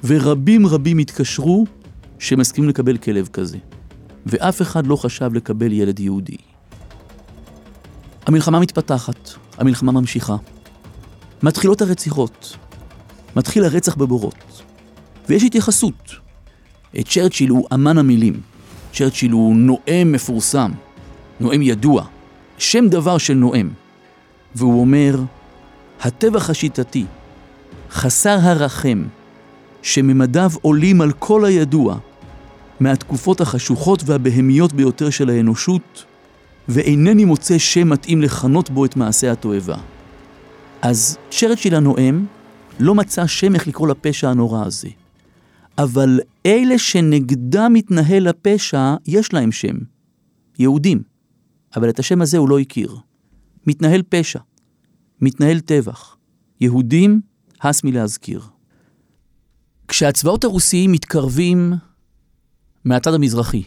ורבים 0.05 0.67
רבים 0.67 0.99
התקשרו 0.99 1.67
שמסכימים 2.19 2.71
לקבל 2.71 2.97
כלב 2.97 3.29
כזה. 3.33 3.59
ואף 4.27 4.63
אחד 4.63 4.87
לא 4.87 4.97
חשב 4.97 5.35
לקבל 5.35 5.73
ילד 5.73 6.01
יהודי. 6.01 6.37
המלחמה 8.27 8.61
מתפתחת, 8.61 9.31
המלחמה 9.59 9.93
ממשיכה. 9.93 10.37
מתחילות 11.43 11.83
הרציחות, 11.83 12.57
מתחיל 13.37 13.65
הרצח 13.65 13.95
בבורות, 13.95 14.63
ויש 15.29 15.43
התייחסות. 15.43 16.13
צ'רצ'יל 17.05 17.51
הוא 17.51 17.69
אמן 17.75 17.99
המילים, 17.99 18.41
צ'רצ'יל 18.93 19.33
הוא 19.33 19.57
נואם 19.57 20.13
מפורסם, 20.13 20.73
נואם 21.41 21.63
ידוע, 21.63 22.05
שם 22.59 22.89
דבר 22.89 23.19
של 23.19 23.35
נואם. 23.35 23.69
והוא 24.55 24.81
אומר, 24.81 25.17
הטבח 26.01 26.51
השיטתי, 26.51 27.05
חסר 27.91 28.39
הרחם, 28.43 29.05
שממדיו 29.83 30.51
עולים 30.63 31.01
על 31.01 31.13
כל 31.13 31.45
הידוע, 31.45 31.99
מהתקופות 32.81 33.41
החשוכות 33.41 34.03
והבהמיות 34.07 34.73
ביותר 34.73 35.11
של 35.11 35.31
האנושות, 35.31 36.05
ואינני 36.69 37.25
מוצא 37.25 37.59
שם 37.59 37.89
מתאים 37.89 38.23
לכנות 38.23 38.71
בו 38.71 38.85
את 38.85 38.97
מעשה 38.97 39.33
התועבה. 39.33 39.77
אז 40.83 41.19
צ'רצ'יל 41.31 41.75
הנואם 41.75 42.25
לא 42.81 42.95
מצא 42.95 43.27
שם 43.27 43.55
איך 43.55 43.69
לקרוא 43.69 43.89
לפשע 43.89 44.31
הנורא 44.31 44.65
הזה. 44.67 44.89
אבל 45.79 46.21
אלה 46.47 46.79
שנגדם 46.79 47.73
מתנהל 47.73 48.29
הפשע, 48.29 48.95
יש 49.07 49.33
להם 49.33 49.53
שם. 49.53 49.77
יהודים. 50.59 51.03
אבל 51.77 51.89
את 51.89 51.99
השם 51.99 52.23
הזה 52.23 52.39
הוא 52.39 52.49
לא 52.49 52.59
הכיר. 52.59 52.97
מתנהל 53.67 54.03
פשע. 54.09 54.39
מתנהל 55.21 55.61
טבח. 55.61 56.17
יהודים, 56.61 57.21
הס 57.63 57.85
מלהזכיר. 57.85 58.43
כשהצבאות 59.89 60.45
הרוסיים 60.45 60.93
מתקרבים 60.93 61.73
מהצד 62.85 63.15
המזרחי, 63.15 63.63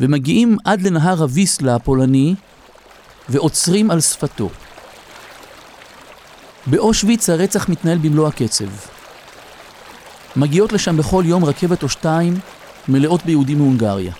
ומגיעים 0.00 0.56
עד 0.64 0.82
לנהר 0.82 1.22
הוויסלה 1.22 1.74
הפולני, 1.74 2.34
ועוצרים 3.28 3.90
על 3.90 4.00
שפתו. 4.00 4.50
באושוויץ 6.66 7.30
הרצח 7.30 7.68
מתנהל 7.68 7.98
במלוא 7.98 8.28
הקצב. 8.28 8.68
מגיעות 10.36 10.72
לשם 10.72 10.96
בכל 10.96 11.24
יום 11.26 11.44
רכבת 11.44 11.82
או 11.82 11.88
שתיים 11.88 12.34
מלאות 12.88 13.24
ביהודים 13.24 13.58
מהונגריה. 13.58 14.14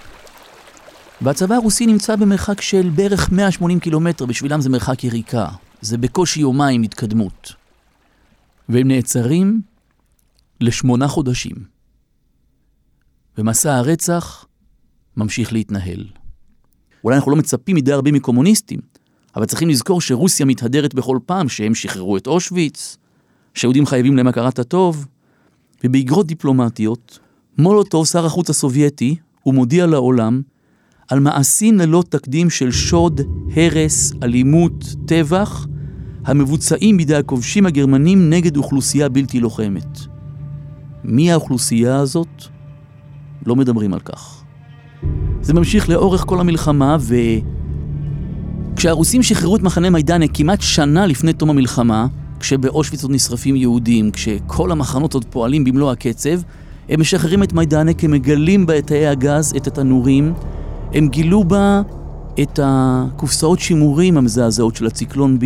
והצבא 1.21 1.55
הרוסי 1.55 1.87
נמצא 1.87 2.17
במרחק 2.17 2.61
של 2.61 2.91
בערך 2.95 3.33
180 3.33 3.81
קילומטר, 3.81 4.27
בשבילם 4.27 4.61
זה 4.61 4.71
מרחק 4.71 5.05
יריקה. 5.05 5.49
זה 5.81 5.99
בקושי 5.99 6.41
יומיים 6.41 6.83
התקדמות. 6.83 7.53
והם 8.69 8.89
נעצרים 8.89 9.61
לשמונה 10.61 11.09
חודשים. 11.09 11.55
ומסע 13.39 13.77
הרצח 13.77 14.47
ממשיך 15.17 15.53
להתנהל. 15.53 16.05
אולי 17.05 17.17
אנחנו 17.17 17.31
לא 17.31 17.37
מצפים 17.37 17.77
מדי 17.77 17.93
הרבה 17.93 18.13
מקומוניסטים, 18.13 18.81
אבל 19.37 19.47
צריכים 19.47 19.69
לזכור 19.69 20.01
שרוסיה 20.01 20.47
מתהדרת 20.47 20.95
בכל 20.95 21.19
פעם 21.27 21.49
שהם 21.49 21.75
שחררו 21.75 22.17
את 22.17 22.27
אושוויץ, 22.27 22.97
שהיהודים 23.55 23.87
חייבים 23.87 24.17
להם 24.17 24.27
הכרת 24.27 24.59
הטוב, 24.59 25.07
ובאגרות 25.85 26.27
דיפלומטיות, 26.27 27.19
מולוטוב, 27.59 28.07
שר 28.07 28.27
החוץ 28.27 28.51
הסובייטי, 28.51 29.17
הוא 29.43 29.55
מודיע 29.55 29.87
לעולם 29.87 30.43
על 31.09 31.21
מעשים 31.21 31.79
ללא 31.79 32.05
תקדים 32.09 32.51
של 32.51 32.71
שוד, 32.71 33.21
הרס, 33.57 34.13
אלימות, 34.23 34.95
טבח, 35.07 35.67
המבוצעים 36.25 36.97
בידי 36.97 37.15
הכובשים 37.17 37.67
הגרמנים 37.67 38.31
נגד 38.31 38.57
אוכלוסייה 38.57 39.09
בלתי 39.09 39.41
לוחמת. 39.41 39.99
מי 41.05 41.33
האוכלוסייה 41.33 41.97
הזאת? 41.97 42.29
לא 43.47 43.57
מדברים 43.57 43.95
על 43.95 44.01
כך. 44.01 44.43
זה 45.41 45.55
ממשיך 45.55 45.89
לאורך 45.89 46.25
כל 46.27 46.41
המלחמה, 46.41 46.97
וכשהרוסים 48.75 49.23
שחררו 49.23 49.57
את 49.57 49.63
מחנה 49.63 49.91
מיידנה 49.91 50.29
כמעט 50.29 50.61
שנה 50.61 51.07
לפני 51.07 51.33
תום 51.33 51.51
המלחמה, 51.51 52.07
כשבאושוויץ 52.41 53.03
עוד 53.03 53.13
נשרפים 53.13 53.57
יהודים, 53.57 54.11
כשכל 54.11 54.73
המחנות 54.73 55.15
עוד 55.15 55.25
פועלים 55.25 55.65
במלוא 55.65 55.93
הקצב, 55.93 56.41
הם 56.89 57.01
משחררים 57.01 57.43
את 57.43 57.53
מיידנק, 57.53 58.05
הם 58.05 58.11
מגלים 58.11 58.67
בה 58.67 58.79
את 58.79 58.87
תאי 58.87 59.07
הגז, 59.07 59.55
את 59.57 59.67
התנורים, 59.67 60.33
הם 60.93 61.09
גילו 61.09 61.45
בה 61.45 61.83
את 62.43 62.61
הקופסאות 62.63 63.59
שימורים 63.59 64.17
המזעזעות 64.17 64.77
של 64.77 64.87
הציקלון 64.87 65.39
B. 65.41 65.45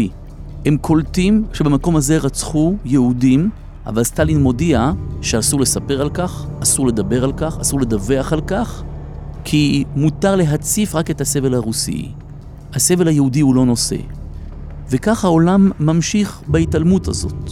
הם 0.66 0.76
קולטים 0.76 1.44
שבמקום 1.52 1.96
הזה 1.96 2.18
רצחו 2.18 2.74
יהודים, 2.84 3.50
אבל 3.86 4.04
סטלין 4.04 4.42
מודיע 4.42 4.92
שאסור 5.20 5.60
לספר 5.60 6.00
על 6.00 6.10
כך, 6.10 6.46
אסור 6.62 6.86
לדבר 6.86 7.24
על 7.24 7.32
כך, 7.32 7.58
אסור 7.60 7.80
לדווח 7.80 8.32
על 8.32 8.40
כך, 8.40 8.82
כי 9.44 9.84
מותר 9.96 10.36
להציף 10.36 10.94
רק 10.94 11.10
את 11.10 11.20
הסבל 11.20 11.54
הרוסי. 11.54 12.12
הסבל 12.74 13.08
היהודי 13.08 13.40
הוא 13.40 13.54
לא 13.54 13.66
נושא. 13.66 13.96
וכך 14.90 15.24
העולם 15.24 15.70
ממשיך 15.80 16.42
בהתעלמות 16.46 17.08
הזאת. 17.08 17.50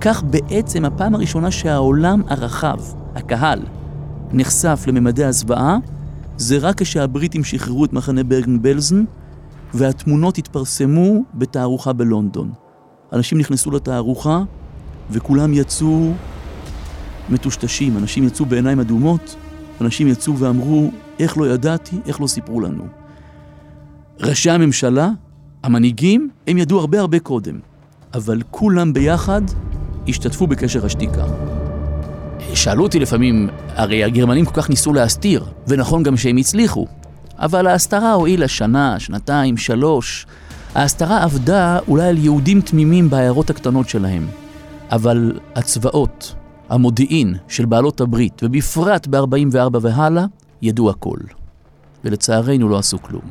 כך 0.00 0.22
בעצם 0.22 0.84
הפעם 0.84 1.14
הראשונה 1.14 1.50
שהעולם 1.50 2.22
הרחב, 2.28 2.78
הקהל, 3.14 3.60
נחשף 4.32 4.84
לממדי 4.86 5.24
הזוועה, 5.24 5.78
זה 6.36 6.58
רק 6.58 6.82
כשהבריטים 6.82 7.44
שחררו 7.44 7.84
את 7.84 7.92
מחנה 7.92 8.24
ברגן 8.24 8.62
בלזן, 8.62 9.04
והתמונות 9.74 10.38
התפרסמו 10.38 11.24
בתערוכה 11.34 11.92
בלונדון. 11.92 12.52
אנשים 13.12 13.38
נכנסו 13.38 13.70
לתערוכה, 13.70 14.42
וכולם 15.10 15.54
יצאו 15.54 16.12
מטושטשים, 17.30 17.96
אנשים 17.96 18.24
יצאו 18.24 18.46
בעיניים 18.46 18.80
אדומות, 18.80 19.36
אנשים 19.80 20.08
יצאו 20.08 20.38
ואמרו, 20.38 20.90
איך 21.18 21.38
לא 21.38 21.48
ידעתי, 21.48 21.96
איך 22.06 22.20
לא 22.20 22.26
סיפרו 22.26 22.60
לנו. 22.60 22.84
ראשי 24.20 24.50
הממשלה, 24.50 25.10
המנהיגים, 25.62 26.28
הם 26.46 26.58
ידעו 26.58 26.80
הרבה 26.80 27.00
הרבה 27.00 27.18
קודם, 27.18 27.58
אבל 28.14 28.42
כולם 28.50 28.92
ביחד 28.92 29.42
השתתפו 30.08 30.46
בקשר 30.46 30.86
השתיקה. 30.86 31.53
שאלו 32.54 32.82
אותי 32.82 32.98
לפעמים, 32.98 33.48
הרי 33.74 34.04
הגרמנים 34.04 34.44
כל 34.44 34.62
כך 34.62 34.70
ניסו 34.70 34.92
להסתיר, 34.92 35.44
ונכון 35.66 36.02
גם 36.02 36.16
שהם 36.16 36.36
הצליחו, 36.36 36.86
אבל 37.38 37.66
ההסתרה 37.66 38.12
הועילה 38.12 38.48
שנה, 38.48 39.00
שנתיים, 39.00 39.56
שלוש. 39.56 40.26
ההסתרה 40.74 41.22
עבדה 41.22 41.78
אולי 41.88 42.08
על 42.08 42.18
יהודים 42.18 42.60
תמימים 42.60 43.10
בעיירות 43.10 43.50
הקטנות 43.50 43.88
שלהם, 43.88 44.26
אבל 44.90 45.32
הצבאות, 45.54 46.34
המודיעין 46.68 47.34
של 47.48 47.64
בעלות 47.64 48.00
הברית, 48.00 48.42
ובפרט 48.42 49.06
ב-44 49.06 49.78
והלאה, 49.80 50.24
ידעו 50.62 50.90
הכל. 50.90 51.18
ולצערנו 52.04 52.68
לא 52.68 52.78
עשו 52.78 53.02
כלום. 53.02 53.22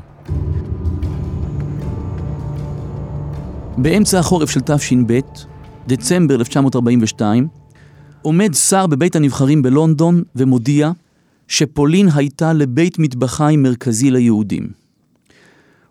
באמצע 3.78 4.20
החורף 4.20 4.50
של 4.50 4.60
תש"ב, 4.60 5.20
דצמבר 5.88 6.36
1942, 6.36 7.48
עומד 8.24 8.54
שר 8.54 8.88
בבית 8.88 9.16
הנבחרים 9.16 9.62
בלונדון 9.62 10.24
ומודיע 10.36 10.92
שפולין 11.48 12.10
הייתה 12.16 12.54
לבית 12.54 13.00
מטבחיים 13.00 13.64
מרכזי 13.64 14.12
ליהודים. 14.12 14.68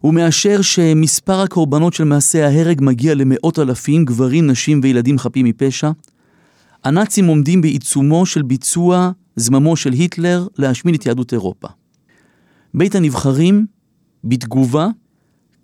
הוא 0.00 0.14
מאשר 0.14 0.62
שמספר 0.62 1.40
הקורבנות 1.40 1.94
של 1.94 2.04
מעשי 2.04 2.42
ההרג 2.42 2.78
מגיע 2.82 3.14
למאות 3.14 3.58
אלפים, 3.58 4.04
גברים, 4.04 4.46
נשים 4.46 4.80
וילדים 4.82 5.18
חפים 5.18 5.46
מפשע. 5.46 5.90
הנאצים 6.84 7.26
עומדים 7.26 7.60
בעיצומו 7.60 8.26
של 8.26 8.42
ביצוע 8.42 9.10
זממו 9.36 9.76
של 9.76 9.92
היטלר 9.92 10.46
להשמיד 10.58 10.94
את 10.94 11.06
יהדות 11.06 11.32
אירופה. 11.32 11.68
בית 12.74 12.94
הנבחרים, 12.94 13.66
בתגובה, 14.24 14.88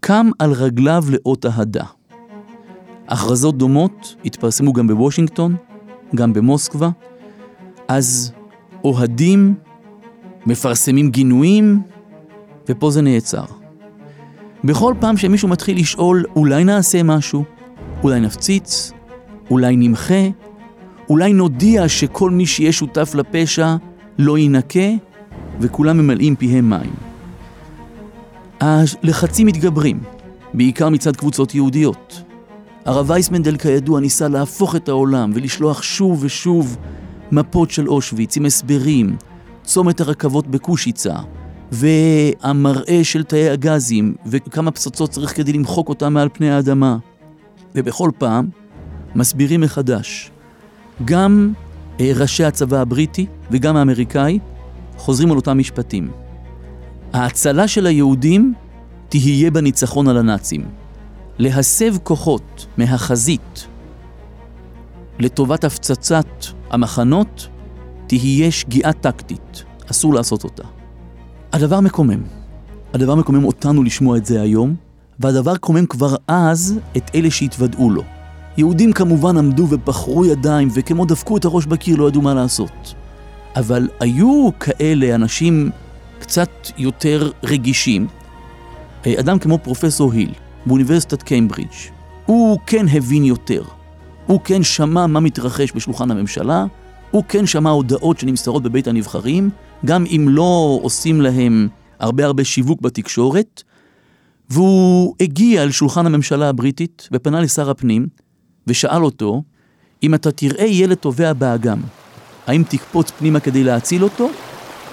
קם 0.01 0.31
על 0.39 0.53
רגליו 0.53 1.05
לאות 1.11 1.47
אהדה. 1.47 1.85
הכרזות 3.09 3.59
דומות 3.59 4.15
התפרסמו 4.25 4.73
גם 4.73 4.87
בוושינגטון, 4.87 5.57
גם 6.15 6.33
במוסקבה, 6.33 6.91
אז 7.89 8.33
אוהדים, 8.85 9.55
מפרסמים 10.47 11.11
גינויים, 11.11 11.83
ופה 12.69 12.91
זה 12.91 13.03
נעצר. 13.03 13.45
בכל 14.65 14.95
פעם 15.01 15.17
שמישהו 15.17 15.49
מתחיל 15.49 15.79
לשאול, 15.79 16.25
אולי 16.37 16.65
נעשה 16.65 17.03
משהו, 17.03 17.45
אולי 18.03 18.21
נפציץ, 18.21 18.93
אולי 19.51 19.77
נמחה, 19.77 20.29
אולי 21.09 21.33
נודיע 21.33 21.89
שכל 21.89 22.31
מי 22.31 22.47
שיהיה 22.47 22.73
שותף 22.73 23.15
לפשע 23.15 23.77
לא 24.19 24.39
יינקה, 24.39 24.89
וכולם 25.61 25.99
ממלאים 25.99 26.37
פיהם 26.37 26.71
מים. 26.71 26.93
הלחצים 28.61 29.47
מתגברים, 29.47 30.01
בעיקר 30.55 30.89
מצד 30.89 31.17
קבוצות 31.17 31.55
יהודיות. 31.55 32.23
הרב 32.85 33.11
וייסמנדל 33.11 33.57
כידוע 33.57 34.01
ניסה 34.01 34.29
להפוך 34.29 34.77
את 34.77 34.89
העולם 34.89 35.31
ולשלוח 35.35 35.83
שוב 35.83 36.25
ושוב 36.25 36.77
מפות 37.33 37.71
של 37.71 37.89
אושוויץ 37.89 38.37
עם 38.37 38.45
הסברים, 38.45 39.17
צומת 39.65 40.01
הרכבות 40.01 40.47
בקושיצה, 40.47 41.15
והמראה 41.73 43.01
של 43.03 43.25
תאי 43.25 43.51
הגזים, 43.51 44.15
וכמה 44.27 44.71
פצצות 44.71 45.11
צריך 45.11 45.37
כדי 45.37 45.53
למחוק 45.53 45.89
אותם 45.89 46.15
מעל 46.15 46.29
פני 46.33 46.51
האדמה. 46.51 46.97
ובכל 47.75 48.11
פעם 48.19 48.49
מסבירים 49.15 49.61
מחדש. 49.61 50.31
גם 51.05 51.53
אה, 52.01 52.13
ראשי 52.17 52.45
הצבא 52.45 52.81
הבריטי 52.81 53.27
וגם 53.51 53.77
האמריקאי 53.77 54.39
חוזרים 54.97 55.31
על 55.31 55.37
אותם 55.37 55.59
משפטים. 55.59 56.11
ההצלה 57.13 57.69
של 57.69 57.87
היהודים 57.87 58.55
תהיה 59.09 59.51
בניצחון 59.51 60.09
על 60.09 60.17
הנאצים. 60.17 60.78
להסב 61.39 61.97
כוחות 62.03 62.67
מהחזית 62.79 63.67
לטובת 65.19 65.65
הפצצת 65.65 66.27
המחנות 66.71 67.49
תהיה 68.07 68.51
שגיאה 68.51 68.93
טקטית, 68.93 69.65
אסור 69.91 70.15
לעשות 70.15 70.45
אותה. 70.45 70.63
הדבר 71.53 71.81
מקומם. 71.81 72.23
הדבר 72.95 73.15
מקומם 73.15 73.45
אותנו 73.45 73.83
לשמוע 73.83 74.17
את 74.17 74.27
זה 74.27 74.41
היום, 74.41 74.75
והדבר 75.21 75.57
קומם 75.57 75.87
כבר 75.87 76.17
אז 76.29 76.79
את 76.97 77.11
אלה 77.15 77.31
שהתוודעו 77.31 77.91
לו. 77.91 78.03
יהודים 78.57 78.93
כמובן 78.93 79.37
עמדו 79.37 79.67
ובחרו 79.71 80.25
ידיים, 80.25 80.69
וכמו 80.75 81.05
דפקו 81.05 81.37
את 81.37 81.45
הראש 81.45 81.67
בקיר 81.67 81.97
לא 81.97 82.09
ידעו 82.09 82.23
מה 82.23 82.35
לעשות. 82.35 82.95
אבל 83.57 83.89
היו 84.01 84.49
כאלה 84.61 85.15
אנשים 85.15 85.71
קצת 86.19 86.51
יותר 86.79 87.31
רגישים, 87.43 88.07
אדם 89.07 89.39
כמו 89.39 89.59
פרופסור 89.59 90.13
היל, 90.13 90.33
באוניברסיטת 90.69 91.23
קיימברידג'. 91.23 91.73
הוא 92.27 92.59
כן 92.67 92.87
הבין 92.89 93.25
יותר. 93.25 93.63
הוא 94.27 94.41
כן 94.45 94.63
שמע 94.63 95.07
מה 95.07 95.21
מתרחש 95.21 95.73
בשולחן 95.75 96.11
הממשלה, 96.11 96.65
הוא 97.11 97.25
כן 97.29 97.47
שמע 97.47 97.71
הודעות 97.71 98.19
שנמסרות 98.19 98.63
בבית 98.63 98.87
הנבחרים, 98.87 99.51
גם 99.85 100.05
אם 100.07 100.27
לא 100.29 100.79
עושים 100.83 101.21
להם 101.21 101.69
הרבה 101.99 102.25
הרבה 102.25 102.45
שיווק 102.45 102.81
בתקשורת, 102.81 103.63
והוא 104.51 105.15
הגיע 105.21 105.63
אל 105.63 105.71
שולחן 105.71 106.07
הממשלה 106.07 106.49
הבריטית 106.49 107.09
ופנה 107.13 107.41
לשר 107.41 107.71
הפנים 107.71 108.07
ושאל 108.67 109.05
אותו, 109.05 109.43
אם 110.03 110.15
אתה 110.15 110.33
תראה 110.33 110.65
ילד 110.67 110.97
טובע 110.97 111.33
באגם, 111.33 111.81
האם 112.47 112.63
תקפוץ 112.69 113.11
פנימה 113.11 113.41
כדי 113.41 113.65
להציל 113.65 114.05
אותו, 114.05 114.31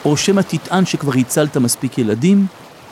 או 0.06 0.18
שמא 0.18 0.42
תטען 0.42 0.86
שכבר 0.86 1.14
הצלת 1.20 1.58
מספיק 1.58 1.98
ילדים, 1.98 2.46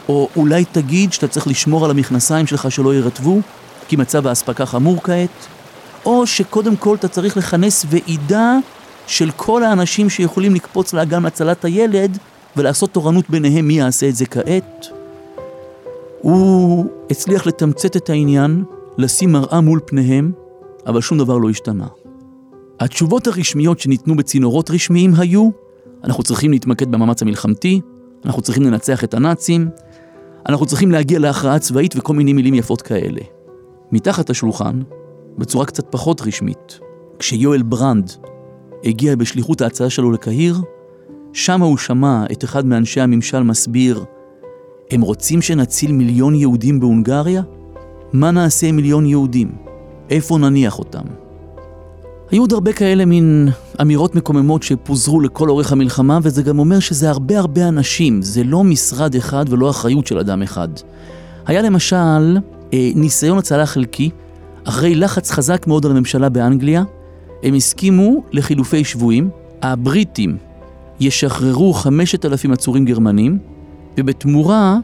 או 0.10 0.30
אולי 0.36 0.66
תגיד 0.66 1.14
שאתה 1.14 1.28
צריך 1.28 1.48
לשמור 1.48 1.86
על 1.86 1.92
המכנסיים 1.92 2.48
שלך 2.48 2.72
שלא 2.72 2.94
יירטבו, 2.94 3.40
כי 3.88 3.96
מצב 3.96 4.28
האספקה 4.28 4.66
חמור 4.66 5.04
כעת, 5.04 5.48
או 6.06 6.28
שקודם 6.28 6.76
כל 6.76 6.96
אתה 6.96 7.08
צריך 7.08 7.38
לכנס 7.38 7.86
ועידה 7.90 8.58
של 9.08 9.32
כל 9.36 9.64
האנשים 9.64 10.10
שיכולים 10.10 10.56
לקפוץ 10.56 10.94
לאגם 10.94 11.24
להצלת 11.24 11.66
הילד 11.66 12.18
ולעשות 12.58 12.92
תורנות 12.92 13.30
ביניהם 13.30 13.68
מי 13.68 13.74
יעשה 13.74 14.10
את 14.10 14.16
זה 14.16 14.26
כעת. 14.26 14.88
הוא 16.22 16.86
הצליח 17.10 17.48
לתמצת 17.48 17.98
את 17.98 18.10
העניין, 18.10 18.64
לשים 18.98 19.32
מראה 19.32 19.62
מול 19.62 19.80
פניהם, 19.86 20.32
אבל 20.88 21.02
שום 21.02 21.18
דבר 21.18 21.38
לא 21.38 21.50
השתנה. 21.50 21.88
התשובות 22.80 23.28
הרשמיות 23.28 23.80
שניתנו 23.80 24.16
בצינורות 24.16 24.72
רשמיים 24.72 25.14
היו, 25.18 25.50
אנחנו 26.04 26.24
צריכים 26.24 26.52
להתמקד 26.52 26.92
במאמץ 26.92 27.22
המלחמתי, 27.22 27.82
אנחנו 28.26 28.42
צריכים 28.42 28.64
לנצח 28.64 29.04
את 29.04 29.14
הנאצים, 29.14 29.70
אנחנו 30.50 30.66
צריכים 30.66 30.92
להגיע 30.92 31.20
להכרעה 31.20 31.60
צבאית 31.60 31.94
וכל 31.98 32.14
מיני 32.14 32.34
מילים 32.34 32.54
יפות 32.54 32.82
כאלה. 32.82 33.22
מתחת 33.92 34.30
השולחן, 34.30 34.82
בצורה 35.38 35.66
קצת 35.66 35.86
פחות 35.90 36.22
רשמית, 36.22 36.80
כשיואל 37.20 37.62
ברנד 37.62 38.12
הגיע 38.84 39.16
בשליחות 39.16 39.62
ההצעה 39.62 39.90
שלו 39.90 40.12
לקהיר, 40.12 40.62
שם 41.34 41.62
הוא 41.62 41.78
שמע 41.78 42.26
את 42.32 42.44
אחד 42.44 42.66
מאנשי 42.66 43.02
הממשל 43.02 43.44
מסביר, 43.44 44.04
הם 44.92 45.02
רוצים 45.02 45.42
שנציל 45.42 45.92
מיליון 45.92 46.36
יהודים 46.36 46.80
בהונגריה? 46.80 47.42
מה 48.14 48.32
נעשה 48.32 48.68
עם 48.68 48.76
מיליון 48.76 49.06
יהודים? 49.06 49.52
איפה 50.10 50.38
נניח 50.38 50.80
אותם? 50.80 51.23
היו 52.34 52.44
עוד 52.44 52.54
הרבה 52.54 52.74
כאלה 52.74 53.06
מין 53.06 53.50
אמירות 53.82 54.16
מקוממות 54.16 54.64
שפוזרו 54.64 55.22
לכל 55.22 55.50
אורך 55.50 55.72
המלחמה, 55.72 56.20
וזה 56.24 56.42
גם 56.44 56.60
אומר 56.60 56.80
שזה 56.80 57.10
הרבה 57.10 57.40
הרבה 57.40 57.68
אנשים, 57.68 58.22
זה 58.22 58.44
לא 58.44 58.64
משרד 58.64 59.16
אחד 59.16 59.46
ולא 59.50 59.70
אחריות 59.70 60.08
של 60.08 60.18
אדם 60.20 60.42
אחד. 60.42 60.68
היה 61.46 61.62
למשל 61.62 62.38
אה, 62.74 62.92
ניסיון 62.96 63.38
הצלה 63.38 63.66
חלקי 63.66 64.10
אחרי 64.64 64.96
לחץ 64.96 65.32
חזק 65.32 65.68
מאוד 65.68 65.86
על 65.86 65.92
הממשלה 65.92 66.30
באנגליה, 66.30 66.84
הם 67.44 67.54
הסכימו 67.54 68.24
לחילופי 68.32 68.84
שבויים. 68.84 69.30
הבריטים 69.62 70.38
ישחררו 71.00 71.74
5,000 71.74 72.52
עצורים 72.52 72.86
גרמנים, 72.86 73.38
ובתמורה 73.98 74.78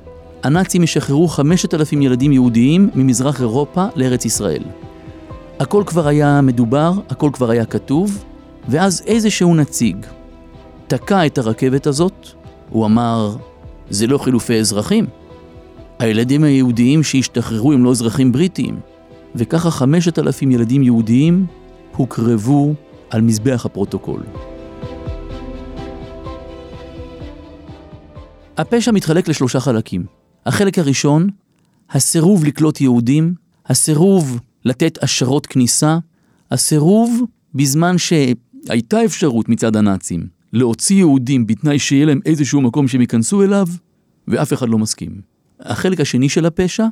הנאצים 0.43 0.83
ישחררו 0.83 1.27
5,000 1.27 2.01
ילדים 2.01 2.31
יהודיים 2.31 2.89
ממזרח 2.95 3.41
אירופה 3.41 3.85
לארץ 3.95 4.25
ישראל. 4.25 4.63
הכל 5.59 5.83
כבר 5.85 6.07
היה 6.07 6.41
מדובר, 6.41 6.91
הכל 7.09 7.29
כבר 7.33 7.49
היה 7.49 7.65
כתוב, 7.65 8.23
ואז 8.69 9.03
איזשהו 9.05 9.55
נציג 9.55 10.05
תקע 10.87 11.25
את 11.25 11.37
הרכבת 11.37 11.87
הזאת, 11.87 12.27
הוא 12.69 12.85
אמר, 12.85 13.35
זה 13.89 14.07
לא 14.07 14.17
חילופי 14.17 14.59
אזרחים. 14.59 15.05
הילדים 15.99 16.43
היהודיים 16.43 17.03
שהשתחררו 17.03 17.73
הם 17.73 17.83
לא 17.83 17.91
אזרחים 17.91 18.31
בריטיים. 18.31 18.79
וככה 19.35 19.71
חמשת 19.71 20.19
אלפים 20.19 20.51
ילדים 20.51 20.83
יהודיים 20.83 21.45
הוקרבו 21.95 22.73
על 23.09 23.21
מזבח 23.21 23.65
הפרוטוקול. 23.65 24.23
הפשע 28.57 28.91
מתחלק 28.91 29.27
לשלושה 29.27 29.59
חלקים. 29.59 30.05
החלק 30.45 30.79
הראשון, 30.79 31.29
הסירוב 31.91 32.45
לקלוט 32.45 32.81
יהודים, 32.81 33.33
הסירוב 33.65 34.39
לתת 34.65 34.97
אשרות 35.03 35.45
כניסה, 35.45 35.97
הסירוב 36.51 37.23
בזמן 37.55 37.95
שהייתה 37.97 39.05
אפשרות 39.05 39.49
מצד 39.49 39.75
הנאצים 39.75 40.27
להוציא 40.53 40.95
יהודים 40.95 41.47
בתנאי 41.47 41.79
שיהיה 41.79 42.05
להם 42.05 42.19
איזשהו 42.25 42.61
מקום 42.61 42.87
שהם 42.87 43.01
ייכנסו 43.01 43.43
אליו, 43.43 43.67
ואף 44.27 44.53
אחד 44.53 44.69
לא 44.69 44.77
מסכים. 44.77 45.21
החלק 45.59 45.99
השני 45.99 46.29
של 46.29 46.45
הפשע 46.45 46.85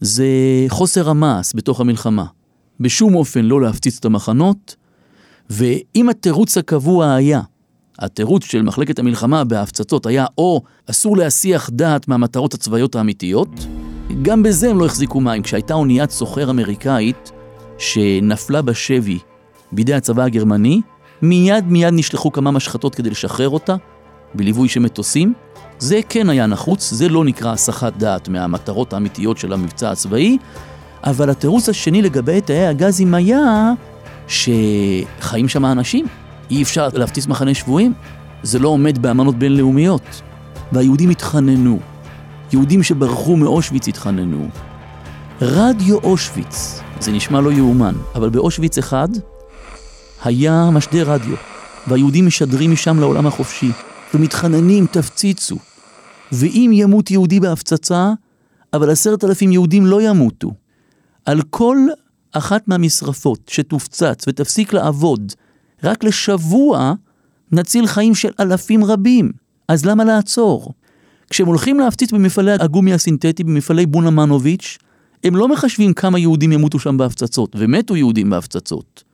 זה 0.00 0.26
חוסר 0.68 1.08
המעש 1.08 1.52
בתוך 1.54 1.80
המלחמה. 1.80 2.26
בשום 2.80 3.14
אופן 3.14 3.44
לא 3.44 3.60
להפציץ 3.60 3.98
את 3.98 4.04
המחנות, 4.04 4.76
ואם 5.50 6.08
התירוץ 6.08 6.58
הקבוע 6.58 7.14
היה, 7.14 7.40
התירוץ 7.98 8.44
של 8.44 8.62
מחלקת 8.62 8.98
המלחמה 8.98 9.44
בהפצצות 9.44 10.06
היה 10.06 10.26
או 10.38 10.62
אסור 10.86 11.16
להסיח 11.16 11.70
דעת 11.72 12.08
מהמטרות 12.08 12.54
הצבאיות 12.54 12.94
האמיתיות, 12.94 13.48
גם 14.22 14.42
בזה 14.42 14.70
הם 14.70 14.78
לא 14.78 14.86
החזיקו 14.86 15.20
מים. 15.20 15.42
כשהייתה 15.42 15.74
אוניית 15.74 16.10
סוחר 16.10 16.50
אמריקאית 16.50 17.32
שנפלה 17.78 18.62
בשבי 18.62 19.18
בידי 19.72 19.94
הצבא 19.94 20.22
הגרמני, 20.22 20.80
מיד 21.22 21.64
מיד 21.68 21.94
נשלחו 21.94 22.32
כמה 22.32 22.50
משחטות 22.50 22.94
כדי 22.94 23.10
לשחרר 23.10 23.48
אותה, 23.48 23.76
בליווי 24.34 24.68
של 24.68 24.80
מטוסים. 24.80 25.32
זה 25.78 26.00
כן 26.08 26.30
היה 26.30 26.46
נחוץ, 26.46 26.90
זה 26.90 27.08
לא 27.08 27.24
נקרא 27.24 27.52
הסחת 27.52 27.96
דעת 27.96 28.28
מהמטרות 28.28 28.92
האמיתיות 28.92 29.38
של 29.38 29.52
המבצע 29.52 29.90
הצבאי, 29.90 30.38
אבל 31.04 31.30
התירוץ 31.30 31.68
השני 31.68 32.02
לגבי 32.02 32.40
תאי 32.40 32.66
הגזים 32.66 33.14
היה 33.14 33.72
שחיים 34.28 35.48
שם 35.48 35.64
אנשים. 35.64 36.06
אי 36.50 36.62
אפשר 36.62 36.88
להפציץ 36.92 37.26
מחנה 37.26 37.54
שבויים, 37.54 37.92
זה 38.42 38.58
לא 38.58 38.68
עומד 38.68 39.02
באמנות 39.02 39.38
בינלאומיות. 39.38 40.22
והיהודים 40.72 41.10
התחננו, 41.10 41.78
יהודים 42.52 42.82
שברחו 42.82 43.36
מאושוויץ 43.36 43.88
התחננו. 43.88 44.48
רדיו 45.40 45.98
אושוויץ, 45.98 46.80
זה 47.00 47.12
נשמע 47.12 47.40
לא 47.40 47.52
יאומן, 47.52 47.94
אבל 48.14 48.28
באושוויץ 48.28 48.78
אחד 48.78 49.08
היה 50.24 50.70
משדר 50.72 51.10
רדיו, 51.10 51.34
והיהודים 51.86 52.26
משדרים 52.26 52.72
משם 52.72 53.00
לעולם 53.00 53.26
החופשי, 53.26 53.70
ומתחננים, 54.14 54.86
תפציצו. 54.86 55.56
ואם 56.32 56.70
ימות 56.74 57.10
יהודי 57.10 57.40
בהפצצה, 57.40 58.12
אבל 58.72 58.90
עשרת 58.90 59.24
אלפים 59.24 59.52
יהודים 59.52 59.86
לא 59.86 60.02
ימותו. 60.02 60.50
על 61.24 61.42
כל 61.50 61.76
אחת 62.32 62.68
מהמשרפות 62.68 63.40
שתופצץ 63.48 64.24
ותפסיק 64.28 64.72
לעבוד 64.72 65.32
רק 65.84 66.04
לשבוע, 66.04 66.94
נציל 67.52 67.86
חיים 67.86 68.14
של 68.14 68.30
אלפים 68.40 68.84
רבים. 68.84 69.32
אז 69.68 69.84
למה 69.84 70.04
לעצור? 70.04 70.72
כשהם 71.30 71.46
הולכים 71.46 71.80
להפציץ 71.80 72.12
במפעלי 72.12 72.52
הגומי 72.52 72.92
הסינתטי, 72.92 73.44
במפעלי 73.44 73.86
בונה 73.86 74.10
מנוביץ', 74.10 74.78
הם 75.24 75.36
לא 75.36 75.48
מחשבים 75.48 75.94
כמה 75.94 76.18
יהודים 76.18 76.52
ימותו 76.52 76.78
שם 76.78 76.96
בהפצצות, 76.96 77.56
ומתו 77.58 77.96
יהודים 77.96 78.30
בהפצצות. 78.30 79.04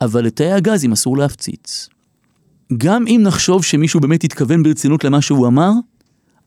אבל 0.00 0.24
לתאי 0.24 0.52
הגזים 0.52 0.92
אסור 0.92 1.16
להפציץ. 1.18 1.88
גם 2.76 3.06
אם 3.06 3.20
נחשוב 3.24 3.64
שמישהו 3.64 4.00
באמת 4.00 4.24
התכוון 4.24 4.62
ברצינות 4.62 5.04
למה 5.04 5.22
שהוא 5.22 5.46
אמר, 5.46 5.70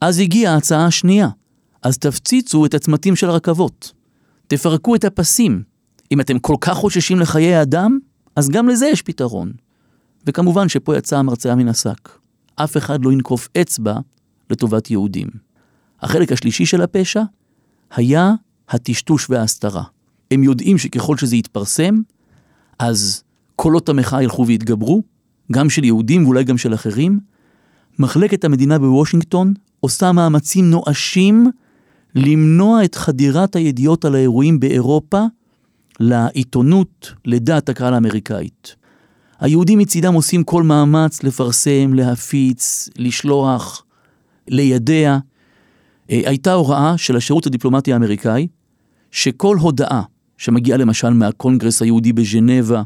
אז 0.01 0.19
הגיעה 0.19 0.53
ההצעה 0.53 0.85
השנייה. 0.85 1.29
אז 1.83 1.97
תפציצו 1.97 2.65
את 2.65 2.73
הצמתים 2.73 3.15
של 3.15 3.29
הרכבות. 3.29 3.91
תפרקו 4.47 4.95
את 4.95 5.05
הפסים. 5.05 5.63
אם 6.11 6.21
אתם 6.21 6.39
כל 6.39 6.55
כך 6.61 6.73
חוששים 6.73 7.19
לחיי 7.19 7.55
האדם, 7.55 7.99
אז 8.35 8.49
גם 8.49 8.69
לזה 8.69 8.87
יש 8.87 9.01
פתרון. 9.01 9.51
וכמובן 10.25 10.69
שפה 10.69 10.97
יצא 10.97 11.17
המרצע 11.17 11.55
מן 11.55 11.67
השק. 11.67 12.09
אף 12.55 12.77
אחד 12.77 13.05
לא 13.05 13.11
ינקוף 13.11 13.49
אצבע 13.61 13.99
לטובת 14.49 14.91
יהודים. 14.91 15.27
החלק 16.01 16.31
השלישי 16.31 16.65
של 16.65 16.81
הפשע 16.81 17.21
היה 17.95 18.33
הטשטוש 18.69 19.29
וההסתרה. 19.29 19.83
הם 20.31 20.43
יודעים 20.43 20.77
שככל 20.77 21.17
שזה 21.17 21.35
יתפרסם, 21.35 22.01
אז 22.79 23.23
קולות 23.55 23.89
המחאה 23.89 24.23
ילכו 24.23 24.47
ויתגברו, 24.47 25.01
גם 25.51 25.69
של 25.69 25.83
יהודים 25.83 26.25
ואולי 26.25 26.43
גם 26.43 26.57
של 26.57 26.73
אחרים. 26.73 27.19
מחלקת 27.99 28.45
המדינה 28.45 28.79
בוושינגטון 28.79 29.53
עושה 29.79 30.11
מאמצים 30.11 30.69
נואשים 30.69 31.47
למנוע 32.15 32.83
את 32.83 32.95
חדירת 32.95 33.55
הידיעות 33.55 34.05
על 34.05 34.15
האירועים 34.15 34.59
באירופה 34.59 35.21
לעיתונות, 35.99 37.13
לדעת 37.25 37.69
הקהל 37.69 37.93
האמריקאית. 37.93 38.75
היהודים 39.39 39.79
מצידם 39.79 40.13
עושים 40.13 40.43
כל 40.43 40.63
מאמץ 40.63 41.23
לפרסם, 41.23 41.93
להפיץ, 41.93 42.89
לשלוח, 42.97 43.83
לידע. 44.47 45.17
אה, 46.11 46.21
הייתה 46.25 46.53
הוראה 46.53 46.97
של 46.97 47.15
השירות 47.15 47.45
הדיפלומטי 47.45 47.93
האמריקאי, 47.93 48.47
שכל 49.11 49.57
הודעה 49.57 50.01
שמגיעה 50.37 50.77
למשל 50.77 51.09
מהקונגרס 51.09 51.81
היהודי 51.81 52.13
בז'נבה, 52.13 52.81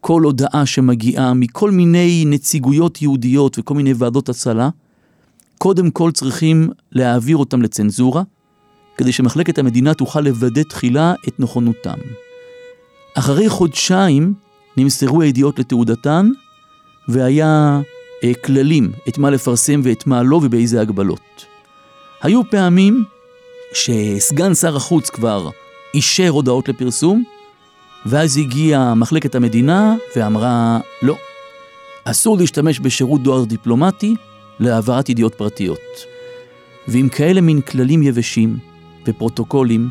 כל 0.00 0.22
הודעה 0.22 0.66
שמגיעה 0.66 1.34
מכל 1.34 1.70
מיני 1.70 2.24
נציגויות 2.26 3.02
יהודיות 3.02 3.58
וכל 3.58 3.74
מיני 3.74 3.92
ועדות 3.96 4.28
הצלה, 4.28 4.68
קודם 5.58 5.90
כל 5.90 6.12
צריכים 6.12 6.70
להעביר 6.92 7.36
אותם 7.36 7.62
לצנזורה, 7.62 8.22
כדי 8.96 9.12
שמחלקת 9.12 9.58
המדינה 9.58 9.94
תוכל 9.94 10.20
לוודא 10.20 10.62
תחילה 10.62 11.14
את 11.28 11.40
נכונותם. 11.40 11.98
אחרי 13.14 13.48
חודשיים 13.48 14.34
נמסרו 14.76 15.22
הידיעות 15.22 15.58
לתעודתן, 15.58 16.30
והיה 17.08 17.80
כללים 18.44 18.92
את 19.08 19.18
מה 19.18 19.30
לפרסם 19.30 19.80
ואת 19.84 20.06
מה 20.06 20.22
לא 20.22 20.36
ובאיזה 20.36 20.80
הגבלות. 20.80 21.46
היו 22.22 22.50
פעמים 22.50 23.04
שסגן 23.72 24.54
שר 24.54 24.76
החוץ 24.76 25.10
כבר 25.10 25.50
אישר 25.94 26.28
הודעות 26.28 26.68
לפרסום, 26.68 27.24
ואז 28.06 28.36
הגיעה 28.36 28.94
מחלקת 28.94 29.34
המדינה 29.34 29.94
ואמרה, 30.16 30.80
לא, 31.02 31.16
אסור 32.04 32.38
להשתמש 32.38 32.80
בשירות 32.80 33.22
דואר 33.22 33.44
דיפלומטי 33.44 34.14
להעברת 34.60 35.08
ידיעות 35.08 35.34
פרטיות. 35.34 36.06
ועם 36.88 37.08
כאלה 37.08 37.40
מין 37.40 37.60
כללים 37.60 38.02
יבשים 38.02 38.58
ופרוטוקולים, 39.06 39.88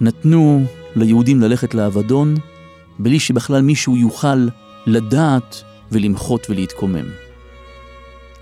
נתנו 0.00 0.64
ליהודים 0.96 1.40
ללכת 1.40 1.74
לאבדון, 1.74 2.36
בלי 2.98 3.20
שבכלל 3.20 3.62
מישהו 3.62 3.96
יוכל 3.96 4.48
לדעת 4.86 5.62
ולמחות 5.92 6.46
ולהתקומם. 6.50 7.04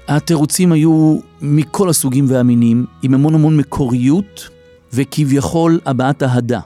התירוצים 0.08 0.72
היו 0.72 1.18
מכל 1.42 1.88
הסוגים 1.88 2.24
והמינים, 2.28 2.86
עם 3.02 3.14
המון 3.14 3.34
המון 3.34 3.56
מקוריות 3.56 4.48
וכביכול 4.92 5.80
הבעת 5.86 6.22
אהדה. 6.22 6.60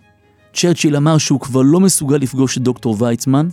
צ'רצ'יל 0.55 0.97
אמר 0.97 1.18
שהוא 1.18 1.40
כבר 1.40 1.62
לא 1.62 1.81
מסוגל 1.81 2.16
לפגוש 2.16 2.57
את 2.57 2.62
דוקטור 2.62 2.97
ויצמן, 2.99 3.49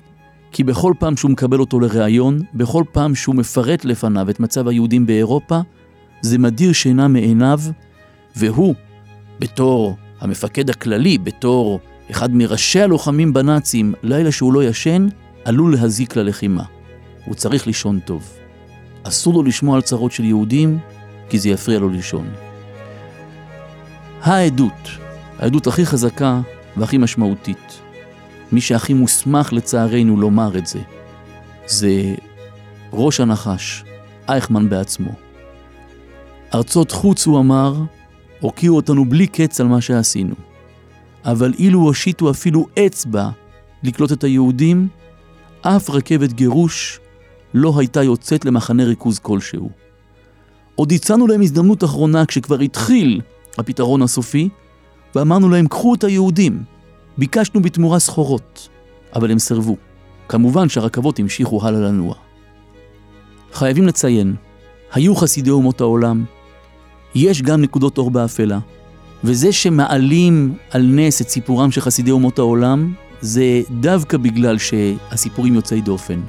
כי 0.52 0.64
בכל 0.64 0.94
פעם 1.00 1.18
שהוא 1.18 1.32
מקבל 1.32 1.60
אותו 1.60 1.80
לראיון, 1.80 2.42
בכל 2.54 2.84
פעם 2.92 3.16
שהוא 3.16 3.36
מפרט 3.36 3.86
לפניו 3.86 4.30
את 4.30 4.40
מצב 4.40 4.68
היהודים 4.68 5.06
באירופה, 5.06 5.60
זה 6.22 6.38
מדיר 6.38 6.74
שינה 6.74 7.08
מעיניו, 7.08 7.60
והוא, 8.36 8.76
בתור 9.40 9.96
המפקד 10.20 10.70
הכללי, 10.70 11.18
בתור 11.18 11.80
אחד 12.12 12.36
מראשי 12.36 12.82
הלוחמים 12.82 13.34
בנאצים, 13.34 13.94
לילה 14.04 14.32
שהוא 14.32 14.54
לא 14.54 14.64
ישן, 14.64 15.08
עלול 15.46 15.74
להזיק 15.74 16.16
ללחימה. 16.16 16.64
הוא 17.26 17.36
צריך 17.36 17.68
לישון 17.68 18.00
טוב. 18.00 18.38
אסור 19.04 19.34
לו 19.34 19.44
לשמוע 19.44 19.76
על 19.76 19.82
צרות 19.82 20.12
של 20.12 20.24
יהודים, 20.24 20.80
כי 21.30 21.40
זה 21.40 21.50
יפריע 21.50 21.80
לו 21.80 21.90
לישון. 21.90 22.30
העדות, 24.22 24.90
העדות 25.40 25.68
הכי 25.68 25.86
חזקה 25.86 26.42
והכי 26.78 26.98
משמעותית, 26.98 27.82
מי 28.52 28.62
שהכי 28.62 28.94
מוסמך 28.94 29.54
לצערנו 29.54 30.18
לומר 30.18 30.58
את 30.58 30.68
זה, 30.68 30.80
זה 31.68 32.16
ראש 32.94 33.20
הנחש, 33.20 33.84
אייכמן 34.30 34.70
בעצמו. 34.70 35.12
ארצות 36.54 36.92
חוץ, 36.92 37.26
הוא 37.26 37.40
אמר, 37.40 37.76
הוקיעו 38.40 38.76
אותנו 38.76 39.06
בלי 39.06 39.28
קץ 39.28 39.62
על 39.62 39.68
מה 39.68 39.82
שעשינו. 39.82 40.36
אבל 41.26 41.54
אילו 41.60 41.80
הושיטו 41.80 42.32
אפילו 42.32 42.68
אצבע 42.86 43.30
לקלוט 43.84 44.12
את 44.12 44.24
היהודים, 44.24 44.88
אף 45.62 45.90
רכבת 45.90 46.34
גירוש 46.34 47.00
לא 47.54 47.74
הייתה 47.78 48.04
יוצאת 48.04 48.46
למחנה 48.46 48.84
ריכוז 48.84 49.20
כלשהו. 49.20 49.70
עוד 50.76 50.92
הצענו 50.92 51.28
להם 51.28 51.42
הזדמנות 51.42 51.84
אחרונה 51.84 52.26
כשכבר 52.26 52.60
התחיל 52.60 53.22
הפתרון 53.58 54.02
הסופי, 54.02 54.50
ואמרנו 55.16 55.50
להם, 55.50 55.68
קחו 55.68 55.94
את 55.94 56.04
היהודים. 56.04 56.64
ביקשנו 57.18 57.62
בתמורה 57.62 58.00
סחורות, 58.00 58.70
אבל 59.16 59.32
הם 59.32 59.40
סירבו. 59.40 59.78
כמובן 60.28 60.70
שהרכבות 60.70 61.20
המשיכו 61.20 61.68
הלאה 61.68 61.80
לנוע. 61.80 62.16
חייבים 63.54 63.88
לציין, 63.88 64.36
היו 64.94 65.16
חסידי 65.16 65.50
אומות 65.50 65.82
העולם, 65.82 66.26
יש 67.16 67.42
גם 67.42 67.62
נקודות 67.62 67.98
אור 67.98 68.12
באפלה, 68.12 68.60
וזה 69.24 69.52
שמעלים 69.52 70.56
על 70.72 70.82
נס 70.82 71.22
את 71.22 71.30
סיפורם 71.30 71.72
של 71.72 71.82
חסידי 71.82 72.12
אומות 72.12 72.40
העולם, 72.40 72.94
זה 73.22 73.62
דווקא 73.80 74.18
בגלל 74.18 74.58
שהסיפורים 74.58 75.56
יוצאי 75.56 75.82
דופן. 75.82 76.22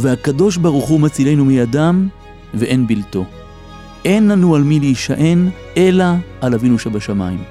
והקדוש 0.00 0.56
ברוך 0.56 0.88
הוא 0.88 1.00
מצילנו 1.00 1.44
מידם, 1.44 2.08
ואין 2.54 2.86
בלתו. 2.86 3.24
אין 4.04 4.28
לנו 4.28 4.54
על 4.54 4.62
מי 4.62 4.80
להישען, 4.80 5.50
אלא 5.76 6.04
על 6.40 6.54
אבינו 6.54 6.78
שבשמיים. 6.78 7.44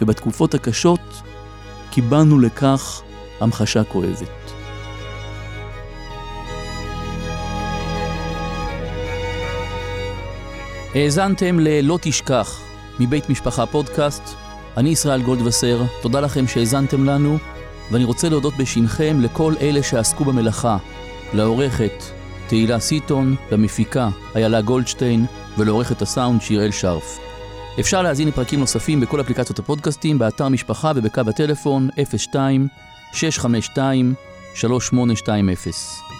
ובתקופות 0.00 0.54
הקשות 0.54 1.22
קיבלנו 1.90 2.40
לכך 2.40 3.02
המחשה 3.40 3.84
כואבת. 3.84 4.52
האזנתם 10.94 11.58
ל"לא 11.60 11.98
תשכח" 12.02 12.60
מבית 13.00 13.30
משפחה 13.30 13.66
פודקאסט. 13.66 14.22
אני 14.76 14.88
ישראל 14.88 15.22
גולדווסר, 15.22 15.82
תודה 16.02 16.20
לכם 16.20 16.46
שהאזנתם 16.46 17.04
לנו, 17.04 17.38
ואני 17.90 18.04
רוצה 18.04 18.28
להודות 18.28 18.56
בשמכם 18.56 19.20
לכל 19.20 19.54
אלה 19.60 19.82
שעסקו 19.82 20.24
במלאכה, 20.24 20.76
לעורכת 21.34 22.02
תהילה 22.46 22.80
סיטון, 22.80 23.36
למפיקה 23.50 24.08
איילה 24.34 24.60
גולדשטיין 24.60 25.26
ולעורכת 25.58 26.02
הסאונד 26.02 26.42
שיראל 26.42 26.70
שרף. 26.70 27.18
אפשר 27.80 28.02
להזין 28.02 28.28
לפרקים 28.28 28.60
נוספים 28.60 29.00
בכל 29.00 29.20
אפליקציות 29.20 29.58
הפודקאסטים, 29.58 30.18
באתר 30.18 30.48
משפחה 30.48 30.92
ובקו 30.96 31.20
הטלפון 31.28 31.88
02 32.32 32.68
652 33.12 34.14
3820 34.54 36.11